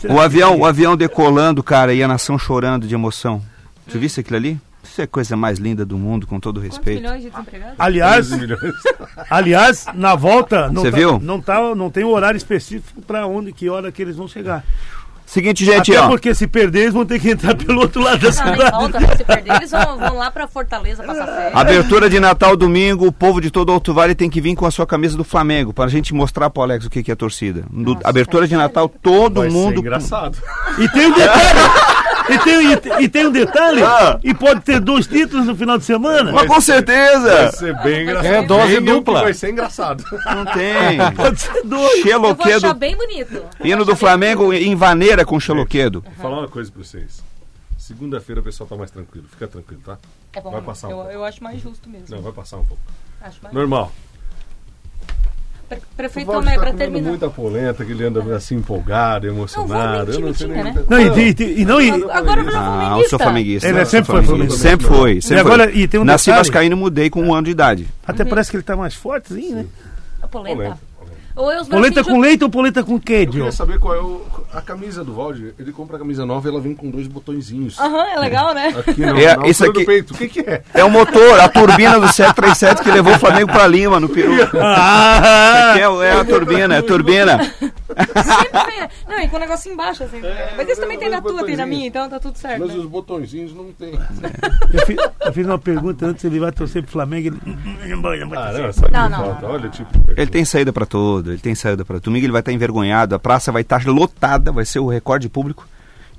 O 0.08 0.20
avião, 0.20 0.56
o 0.58 0.64
avião 0.64 0.96
decolando, 0.96 1.62
cara, 1.62 1.92
e 1.92 2.02
a 2.02 2.08
nação 2.08 2.38
chorando 2.38 2.86
de 2.86 2.94
emoção. 2.94 3.42
Tu 3.90 3.98
viste 3.98 4.20
aquilo 4.20 4.36
ali? 4.36 4.60
Isso 4.82 5.00
é 5.00 5.04
a 5.04 5.06
coisa 5.08 5.36
mais 5.36 5.58
linda 5.58 5.84
do 5.84 5.96
mundo, 5.98 6.26
com 6.26 6.40
todo 6.40 6.60
Quantos 6.60 6.76
respeito. 6.78 7.02
milhões 7.02 7.22
de 7.22 7.30
desempregados? 7.30 7.74
Aliás, 7.78 8.26
13 8.28 8.40
milhões. 8.40 8.74
aliás, 9.28 9.86
na 9.94 10.14
volta 10.14 10.68
não, 10.68 10.82
Você 10.82 10.90
tá, 10.90 10.96
viu? 10.96 11.20
não 11.20 11.40
tá, 11.40 11.74
não 11.74 11.90
tem 11.90 12.04
um 12.04 12.08
horário 12.10 12.36
específico 12.38 13.00
para 13.02 13.26
onde, 13.26 13.52
que 13.52 13.68
hora 13.68 13.92
que 13.92 14.00
eles 14.02 14.16
vão 14.16 14.26
chegar. 14.26 14.64
Seguinte, 15.30 15.64
gente, 15.64 15.92
Até 15.92 16.00
ó. 16.04 16.08
porque 16.08 16.34
se 16.34 16.44
perder, 16.48 16.80
eles 16.80 16.92
vão 16.92 17.06
ter 17.06 17.20
que 17.20 17.30
entrar 17.30 17.54
pelo 17.54 17.82
outro 17.82 18.02
lado 18.02 18.18
da 18.18 18.26
Não, 18.26 18.32
cidade. 18.32 18.70
volta 18.72 18.98
pra 19.00 19.16
se 19.16 19.22
perder. 19.24 19.54
Eles 19.54 19.70
vão, 19.70 19.96
vão 19.96 20.16
lá 20.16 20.28
pra 20.28 20.48
Fortaleza 20.48 21.04
passar 21.04 21.24
férias. 21.26 21.54
Abertura 21.54 22.10
de 22.10 22.18
Natal 22.18 22.56
domingo, 22.56 23.06
o 23.06 23.12
povo 23.12 23.40
de 23.40 23.48
todo 23.48 23.68
o 23.70 23.72
Alto 23.74 23.94
Vale 23.94 24.16
tem 24.16 24.28
que 24.28 24.40
vir 24.40 24.56
com 24.56 24.66
a 24.66 24.72
sua 24.72 24.86
camisa 24.88 25.16
do 25.16 25.22
Flamengo, 25.22 25.72
pra 25.72 25.86
gente 25.86 26.12
mostrar 26.12 26.50
pro 26.50 26.62
Alex 26.64 26.84
o 26.86 26.90
que, 26.90 27.00
que 27.04 27.12
é 27.12 27.14
torcida. 27.14 27.62
Do- 27.70 27.96
abertura 28.02 28.48
de 28.48 28.56
Natal, 28.56 28.88
todo 28.88 29.40
Vai 29.42 29.50
ser 29.50 29.56
mundo. 29.56 29.78
engraçado. 29.78 30.36
E 30.78 30.88
tem 30.88 31.06
um 31.06 31.14
detalhe. 31.14 31.60
E, 32.34 32.38
tem, 32.38 32.72
e, 32.72 32.76
tem- 32.76 33.02
e 33.04 33.08
tem 33.08 33.26
um 33.26 33.30
detalhe. 33.32 33.80
E 34.22 34.32
pode 34.34 34.60
ter 34.60 34.80
dois 34.80 35.06
títulos 35.06 35.46
no 35.46 35.54
final 35.56 35.76
de 35.78 35.84
semana. 35.84 36.32
Mas 36.32 36.42
com 36.46 36.52
Vai 36.54 36.60
certeza! 36.60 37.52
ser 37.52 37.74
bem 37.82 38.02
engraçado. 38.02 38.26
É 38.34 38.42
dose 38.42 38.80
dupla. 38.80 39.22
Vai 39.22 39.34
ser 39.34 39.50
engraçado. 39.50 40.04
Não 40.26 40.44
tem. 40.46 40.98
Pode 41.16 41.40
ser 41.40 41.62
dois. 41.64 42.06
Eu 42.06 42.20
vou 42.20 42.30
achar 42.32 42.44
Xeloquedo. 42.44 42.74
bem 42.74 42.96
bonito. 42.96 43.44
Hino 43.62 43.84
do 43.84 43.96
Flamengo 43.96 44.52
em 44.52 44.74
Vaneira 44.74 45.24
com 45.24 45.38
Xeloquedo. 45.40 46.00
Vou 46.02 46.14
falar 46.16 46.38
uma 46.40 46.48
coisa 46.48 46.70
pra 46.70 46.82
vocês. 46.82 47.22
Segunda-feira 47.78 48.40
o 48.40 48.44
pessoal 48.44 48.68
tá 48.68 48.76
mais 48.76 48.90
tranquilo. 48.90 49.26
Fica 49.30 49.48
tranquilo, 49.48 49.80
tá? 49.84 49.98
É 50.32 50.40
bom, 50.40 50.50
Vai 50.52 50.60
passar 50.62 50.88
um 50.88 50.90
eu, 50.92 50.96
pouco. 50.98 51.10
eu 51.12 51.24
acho 51.24 51.42
mais 51.42 51.60
justo 51.60 51.88
mesmo. 51.88 52.06
Não, 52.08 52.22
vai 52.22 52.32
passar 52.32 52.58
um 52.58 52.64
pouco. 52.64 52.82
Acho 53.20 53.38
mais 53.42 53.54
Normal. 53.54 53.92
Prefeito 55.96 56.32
Tomé, 56.32 56.52
tá 56.54 56.60
pra 56.60 56.70
comendo 56.70 56.78
terminar. 56.78 57.08
muita 57.10 57.30
polenta, 57.30 57.84
que 57.84 57.92
ele 57.92 58.04
anda 58.04 58.34
assim 58.34 58.56
empolgado, 58.56 59.26
emocionado. 59.26 60.12
eu 60.12 60.20
não 60.20 60.34
sei 60.34 60.48
nem... 60.48 60.64
né? 60.64 60.74
Não, 60.88 60.98
e, 61.00 61.30
e- 61.38 61.60
e 61.60 61.64
não, 61.64 61.80
e, 61.80 61.90
Agora 62.10 62.42
virou 62.42 62.58
Ah, 62.58 62.96
eu 63.00 63.08
sou 63.08 63.18
flamenguista. 63.18 63.68
Ele 63.68 63.84
sempre 63.84 64.12
foi 64.12 64.22
flamenguista. 64.22 64.58
Sempre 64.68 64.86
foi. 64.86 65.20
Sempre 65.20 65.36
E 65.36 65.40
agora- 65.40 65.64
foi. 65.70 65.78
e 65.80 65.88
tem 65.88 66.00
um 66.00 66.04
Nasci 66.04 66.26
detalhe. 66.26 66.38
vascaíno, 66.46 66.76
mudei 66.76 67.08
com 67.10 67.22
um 67.22 67.32
ano 67.34 67.44
de 67.44 67.50
idade. 67.52 67.86
até 68.06 68.24
parece 68.24 68.50
que 68.50 68.56
ele 68.56 68.64
tá 68.64 68.74
mais 68.76 68.94
fortezinho, 68.94 69.56
né? 69.56 69.66
A 70.22 70.26
polenta. 70.28 70.56
Polenta. 70.56 70.78
Eu, 71.40 71.64
vídeos- 71.64 72.06
com 72.06 72.20
leite 72.20 72.44
ou 72.44 72.50
polenta 72.50 72.82
com 72.82 72.94
Eu 72.94 73.00
queijo? 73.00 73.30
queria 73.32 73.52
saber 73.52 73.78
qual 73.78 73.94
é 73.94 74.00
o, 74.00 74.22
a 74.52 74.60
camisa 74.60 75.02
do 75.04 75.14
Valde. 75.14 75.54
Ele 75.58 75.72
compra 75.72 75.96
a 75.96 75.98
camisa 75.98 76.26
nova 76.26 76.46
e 76.48 76.50
ela 76.50 76.60
vem 76.60 76.74
com 76.74 76.90
dois 76.90 77.06
botõezinhos. 77.06 77.78
Aham, 77.78 78.04
é 78.14 78.18
legal, 78.18 78.54
né? 78.54 78.74
Aqui 78.86 79.00
não, 79.00 79.16
É, 79.16 79.36
isso 79.48 79.64
aqui- 79.64 79.80
do 79.80 79.84
peito. 79.86 80.14
O 80.14 80.16
que 80.16 80.28
que 80.28 80.40
é? 80.40 80.62
É 80.74 80.84
o 80.84 80.90
motor, 80.90 81.40
a 81.40 81.48
turbina 81.48 81.98
do 82.00 82.06
737 82.12 82.82
que 82.82 82.90
levou 82.90 83.14
o 83.14 83.18
Flamengo 83.18 83.52
pra 83.52 83.66
Lima, 83.66 83.98
no 84.00 84.08
Peru. 84.08 84.34
Isso 84.34 84.50
Ah, 84.60 85.70
aqui 85.72 85.80
é, 85.80 86.08
é 86.08 86.12
a 86.20 86.24
turbina, 86.24 86.74
é 86.74 86.78
a 86.78 86.82
turbina. 86.82 87.52
Sempre 88.06 88.64
vem. 88.66 88.88
Não, 89.08 89.20
e 89.20 89.28
com 89.28 89.36
o 89.36 89.40
negócio 89.40 89.72
embaixo, 89.72 90.04
assim. 90.04 90.24
É, 90.24 90.54
Mas 90.56 90.68
isso 90.68 90.80
também 90.80 90.98
tem 90.98 91.08
na 91.08 91.20
tua, 91.20 91.44
tem 91.44 91.56
na 91.56 91.66
minha, 91.66 91.86
então 91.86 92.08
tá 92.08 92.18
tudo 92.18 92.36
certo. 92.36 92.60
Mas 92.60 92.74
né? 92.74 92.80
os 92.80 92.86
botõezinhos 92.86 93.54
não 93.54 93.72
tem. 93.72 93.92
eu, 94.72 94.86
fiz, 94.86 94.96
eu 95.20 95.32
fiz 95.32 95.46
uma 95.46 95.58
pergunta 95.58 96.06
antes, 96.06 96.24
ele 96.24 96.38
vai 96.38 96.52
torcer 96.52 96.82
pro 96.82 96.92
Flamengo. 96.92 97.28
Ele... 97.28 97.40
Ah, 98.36 98.52
não, 98.52 98.72
sabe 98.72 98.92
Não, 98.92 99.04
que 99.04 99.42
não. 99.42 99.50
Olha 99.50 99.68
tipo. 99.68 99.90
Ele 100.16 100.30
tem 100.30 100.44
saída 100.44 100.72
pra 100.72 100.86
todo, 100.86 101.30
ele 101.30 101.40
tem 101.40 101.54
saída 101.54 101.84
pra 101.84 101.98
Domingo 101.98 102.26
ele 102.26 102.32
vai 102.32 102.40
estar 102.40 102.52
envergonhado, 102.52 103.14
a 103.14 103.18
praça 103.18 103.52
vai 103.52 103.62
estar 103.62 103.84
lotada, 103.86 104.50
vai 104.52 104.64
ser 104.64 104.80
o 104.80 104.88
recorde 104.88 105.28
público. 105.28 105.66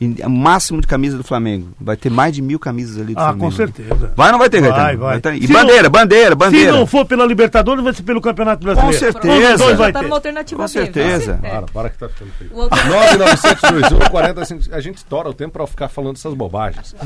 E 0.01 0.15
o 0.25 0.29
máximo 0.31 0.81
de 0.81 0.87
camisa 0.87 1.15
do 1.15 1.23
Flamengo. 1.23 1.67
Vai 1.79 1.95
ter 1.95 2.09
mais 2.09 2.33
de 2.33 2.41
mil 2.41 2.57
camisas 2.57 2.97
ali 2.99 3.13
do 3.13 3.19
Ah, 3.19 3.25
Flamengo. 3.25 3.45
com 3.45 3.51
certeza. 3.51 4.11
Vai 4.15 4.27
ou 4.29 4.31
não 4.31 4.39
vai 4.39 4.49
ter, 4.49 4.59
Vai, 4.59 4.97
vai. 4.97 5.19
ter. 5.21 5.35
E 5.35 5.45
Se 5.45 5.53
bandeira, 5.53 5.83
não- 5.83 5.89
bandeira, 5.91 6.29
Se 6.31 6.35
bandeira. 6.35 6.71
não 6.71 6.87
for 6.87 7.05
pela 7.05 7.23
Libertadores, 7.23 7.83
vai 7.83 7.93
ser 7.93 8.01
pelo 8.01 8.19
Campeonato 8.19 8.63
Brasileiro. 8.63 8.97
certeza. 8.97 9.31
Um 9.31 9.51
dos 9.51 9.59
dois 9.61 9.77
vai 9.77 9.91
Tá 9.93 9.99
ter. 10.03 10.11
alternativa 10.11 10.57
Com 10.63 10.67
B, 10.67 10.73
viu? 10.73 10.83
certeza. 10.93 11.39
Para, 11.39 11.61
para 11.61 11.89
que 11.91 11.97
tá 11.99 12.09
ficando 12.09 12.31
feio. 12.31 12.49
O 12.51 12.57
outro- 12.61 12.79
99721 12.89 14.09
45 14.09 14.75
A 14.75 14.81
gente 14.81 14.97
estoura 14.97 15.29
o 15.29 15.33
tempo 15.35 15.51
pra 15.53 15.67
ficar 15.67 15.87
falando 15.87 16.15
essas 16.15 16.33
bobagens. 16.33 16.95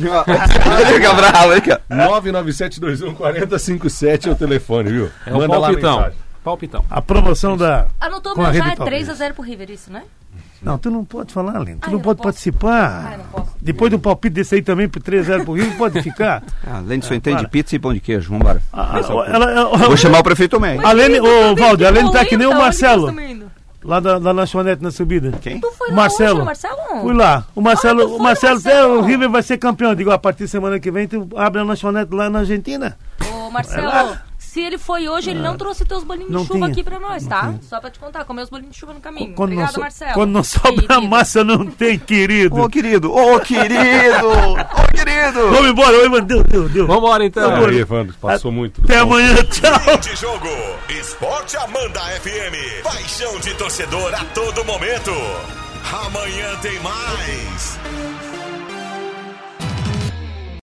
Fica 0.94 1.14
bravo, 1.14 1.54
hein, 1.54 1.62
cara? 1.62 1.82
99721 1.90 3.14
4057 3.14 4.30
é 4.30 4.32
o 4.32 4.36
telefone, 4.36 4.90
viu? 4.90 5.10
É 5.26 5.34
o 5.34 5.48
palpitão. 5.50 6.12
Palpitão. 6.46 6.86
A 6.90 7.02
promoção 7.02 7.58
da. 7.58 7.88
Anotou 8.00 8.36
Com 8.36 8.42
a 8.42 8.52
meu 8.52 8.54
já, 8.54 8.60
é 8.60 8.62
3 8.62 8.74
a 8.74 8.78
Palmeiras. 8.78 9.18
0 9.18 9.34
pro 9.34 9.44
River, 9.44 9.72
isso, 9.72 9.92
né? 9.92 10.04
Não, 10.66 10.78
tu 10.80 10.90
não 10.90 11.06
pode 11.06 11.32
falar, 11.32 11.60
Leno. 11.60 11.78
Tu 11.80 11.84
Ah, 11.84 11.88
não 11.88 11.94
não 11.94 12.00
pode 12.02 12.18
posso? 12.18 12.24
participar. 12.24 13.14
Ah, 13.14 13.18
não 13.18 13.26
posso. 13.26 13.56
Depois 13.62 13.92
do 13.92 14.00
palpite 14.00 14.34
desse 14.34 14.56
aí 14.56 14.62
também 14.62 14.90
pro 14.90 15.00
3x0 15.00 15.44
pro 15.44 15.54
Rio, 15.54 15.72
pode 15.78 16.02
ficar. 16.02 16.42
Ah, 16.68 16.78
Além 16.80 17.00
disso, 17.00 17.14
entende 17.14 17.38
para. 17.42 17.48
pizza 17.50 17.76
e 17.76 17.80
pão 17.80 17.94
de 17.94 18.00
queijo. 18.00 18.30
Vambora. 18.32 18.62
Ah, 18.74 19.00
ela- 19.28 19.52
ela- 19.52 19.78
Vou 19.78 19.96
chamar 19.96 20.20
o 20.20 20.24
prefeito 20.24 20.52
também. 20.58 20.84
A 20.84 20.92
Lene, 20.92 21.20
ô 21.22 21.56
Valde, 21.56 21.86
a 21.86 21.90
Lene 21.92 22.12
tá 22.12 22.26
que 22.26 22.36
nem 22.36 22.48
o 22.48 22.56
Marcelo. 22.58 23.14
Lá 23.84 24.00
da, 24.00 24.18
da 24.18 24.32
lanchonete 24.32 24.82
na 24.82 24.90
subida. 24.90 25.32
Quem? 25.40 25.60
Tu 25.60 25.72
foi 25.78 25.90
lá 25.90 25.96
Marcelo. 25.96 26.38
hoje, 26.38 26.46
Marcelo? 26.46 26.78
Fui 27.02 27.14
lá. 27.14 27.46
O 27.54 27.62
Marcelo, 27.62 28.02
Ah, 28.02 28.06
o 28.06 28.20
Marcelo, 28.20 28.54
Marcelo? 28.56 28.96
é, 28.96 28.98
o 28.98 29.02
River 29.04 29.30
vai 29.30 29.44
ser 29.44 29.60
campeão. 29.60 29.94
Digo, 29.94 30.10
a 30.10 30.18
partir 30.18 30.46
da 30.46 30.50
semana 30.50 30.80
que 30.80 30.90
vem 30.90 31.08
tu 31.08 31.30
abre 31.36 31.62
a 31.62 31.64
lanchonete 31.64 32.12
lá 32.16 32.28
na 32.28 32.40
Argentina. 32.40 32.98
Ô, 33.32 33.52
Marcelo, 33.52 34.18
se 34.56 34.62
ele 34.62 34.78
foi 34.78 35.10
hoje, 35.10 35.32
ele 35.32 35.42
não 35.42 35.58
trouxe 35.58 35.84
teus 35.84 36.02
bolinhos 36.06 36.32
Não 36.32 36.44
de 36.44 36.48
chuva 36.48 36.60
tinha. 36.60 36.72
aqui 36.72 36.82
pra 36.82 36.98
nós, 36.98 37.28
tá? 37.28 37.56
Só 37.62 37.78
pra 37.82 37.90
te 37.92 38.00
contar, 38.00 38.24
comeu 38.24 38.42
os 38.42 38.50
bolinhos 38.50 38.72
de 38.74 38.80
chuva 38.80 38.94
no 38.94 39.02
caminho. 39.02 39.34
Quando, 39.36 39.52
Obrigado, 39.52 39.74
so- 39.74 39.80
Marcelo. 39.82 40.14
quando 40.14 40.32
não 40.32 40.44
sobra 40.46 40.72
Querido. 40.88 41.02
massa, 41.10 41.44
não 41.44 41.66
tem, 41.66 42.00
querido. 42.00 42.56
Ô, 42.58 42.70
querido, 42.70 43.14
ô, 43.14 43.38
querido, 43.42 44.28
ô, 44.30 44.88
querido. 44.96 45.50
Vamos 45.52 45.70
embora, 45.72 45.92
vamos 45.92 46.06
embora. 46.08 46.22
Deu, 46.22 46.42
deu, 46.44 46.70
deu. 46.70 46.88
Vambora 46.88 47.26
então. 47.26 47.54
Aí, 47.66 47.80
Evandro, 47.80 48.16
passou 48.22 48.50
muito. 48.50 48.82
Até 48.82 49.00
amanhã, 49.00 49.36
tchau. 49.44 49.98
De 49.98 50.16
jogo. 50.16 50.48
Esporte 50.88 51.58
Amanda 51.58 52.00
FM. 52.22 52.82
Paixão 52.82 53.38
de 53.42 53.54
torcedor 53.56 54.14
a 54.16 54.24
todo 54.34 54.64
momento. 54.64 55.12
Amanhã 56.06 56.56
tem 56.62 56.80
mais. 56.80 57.78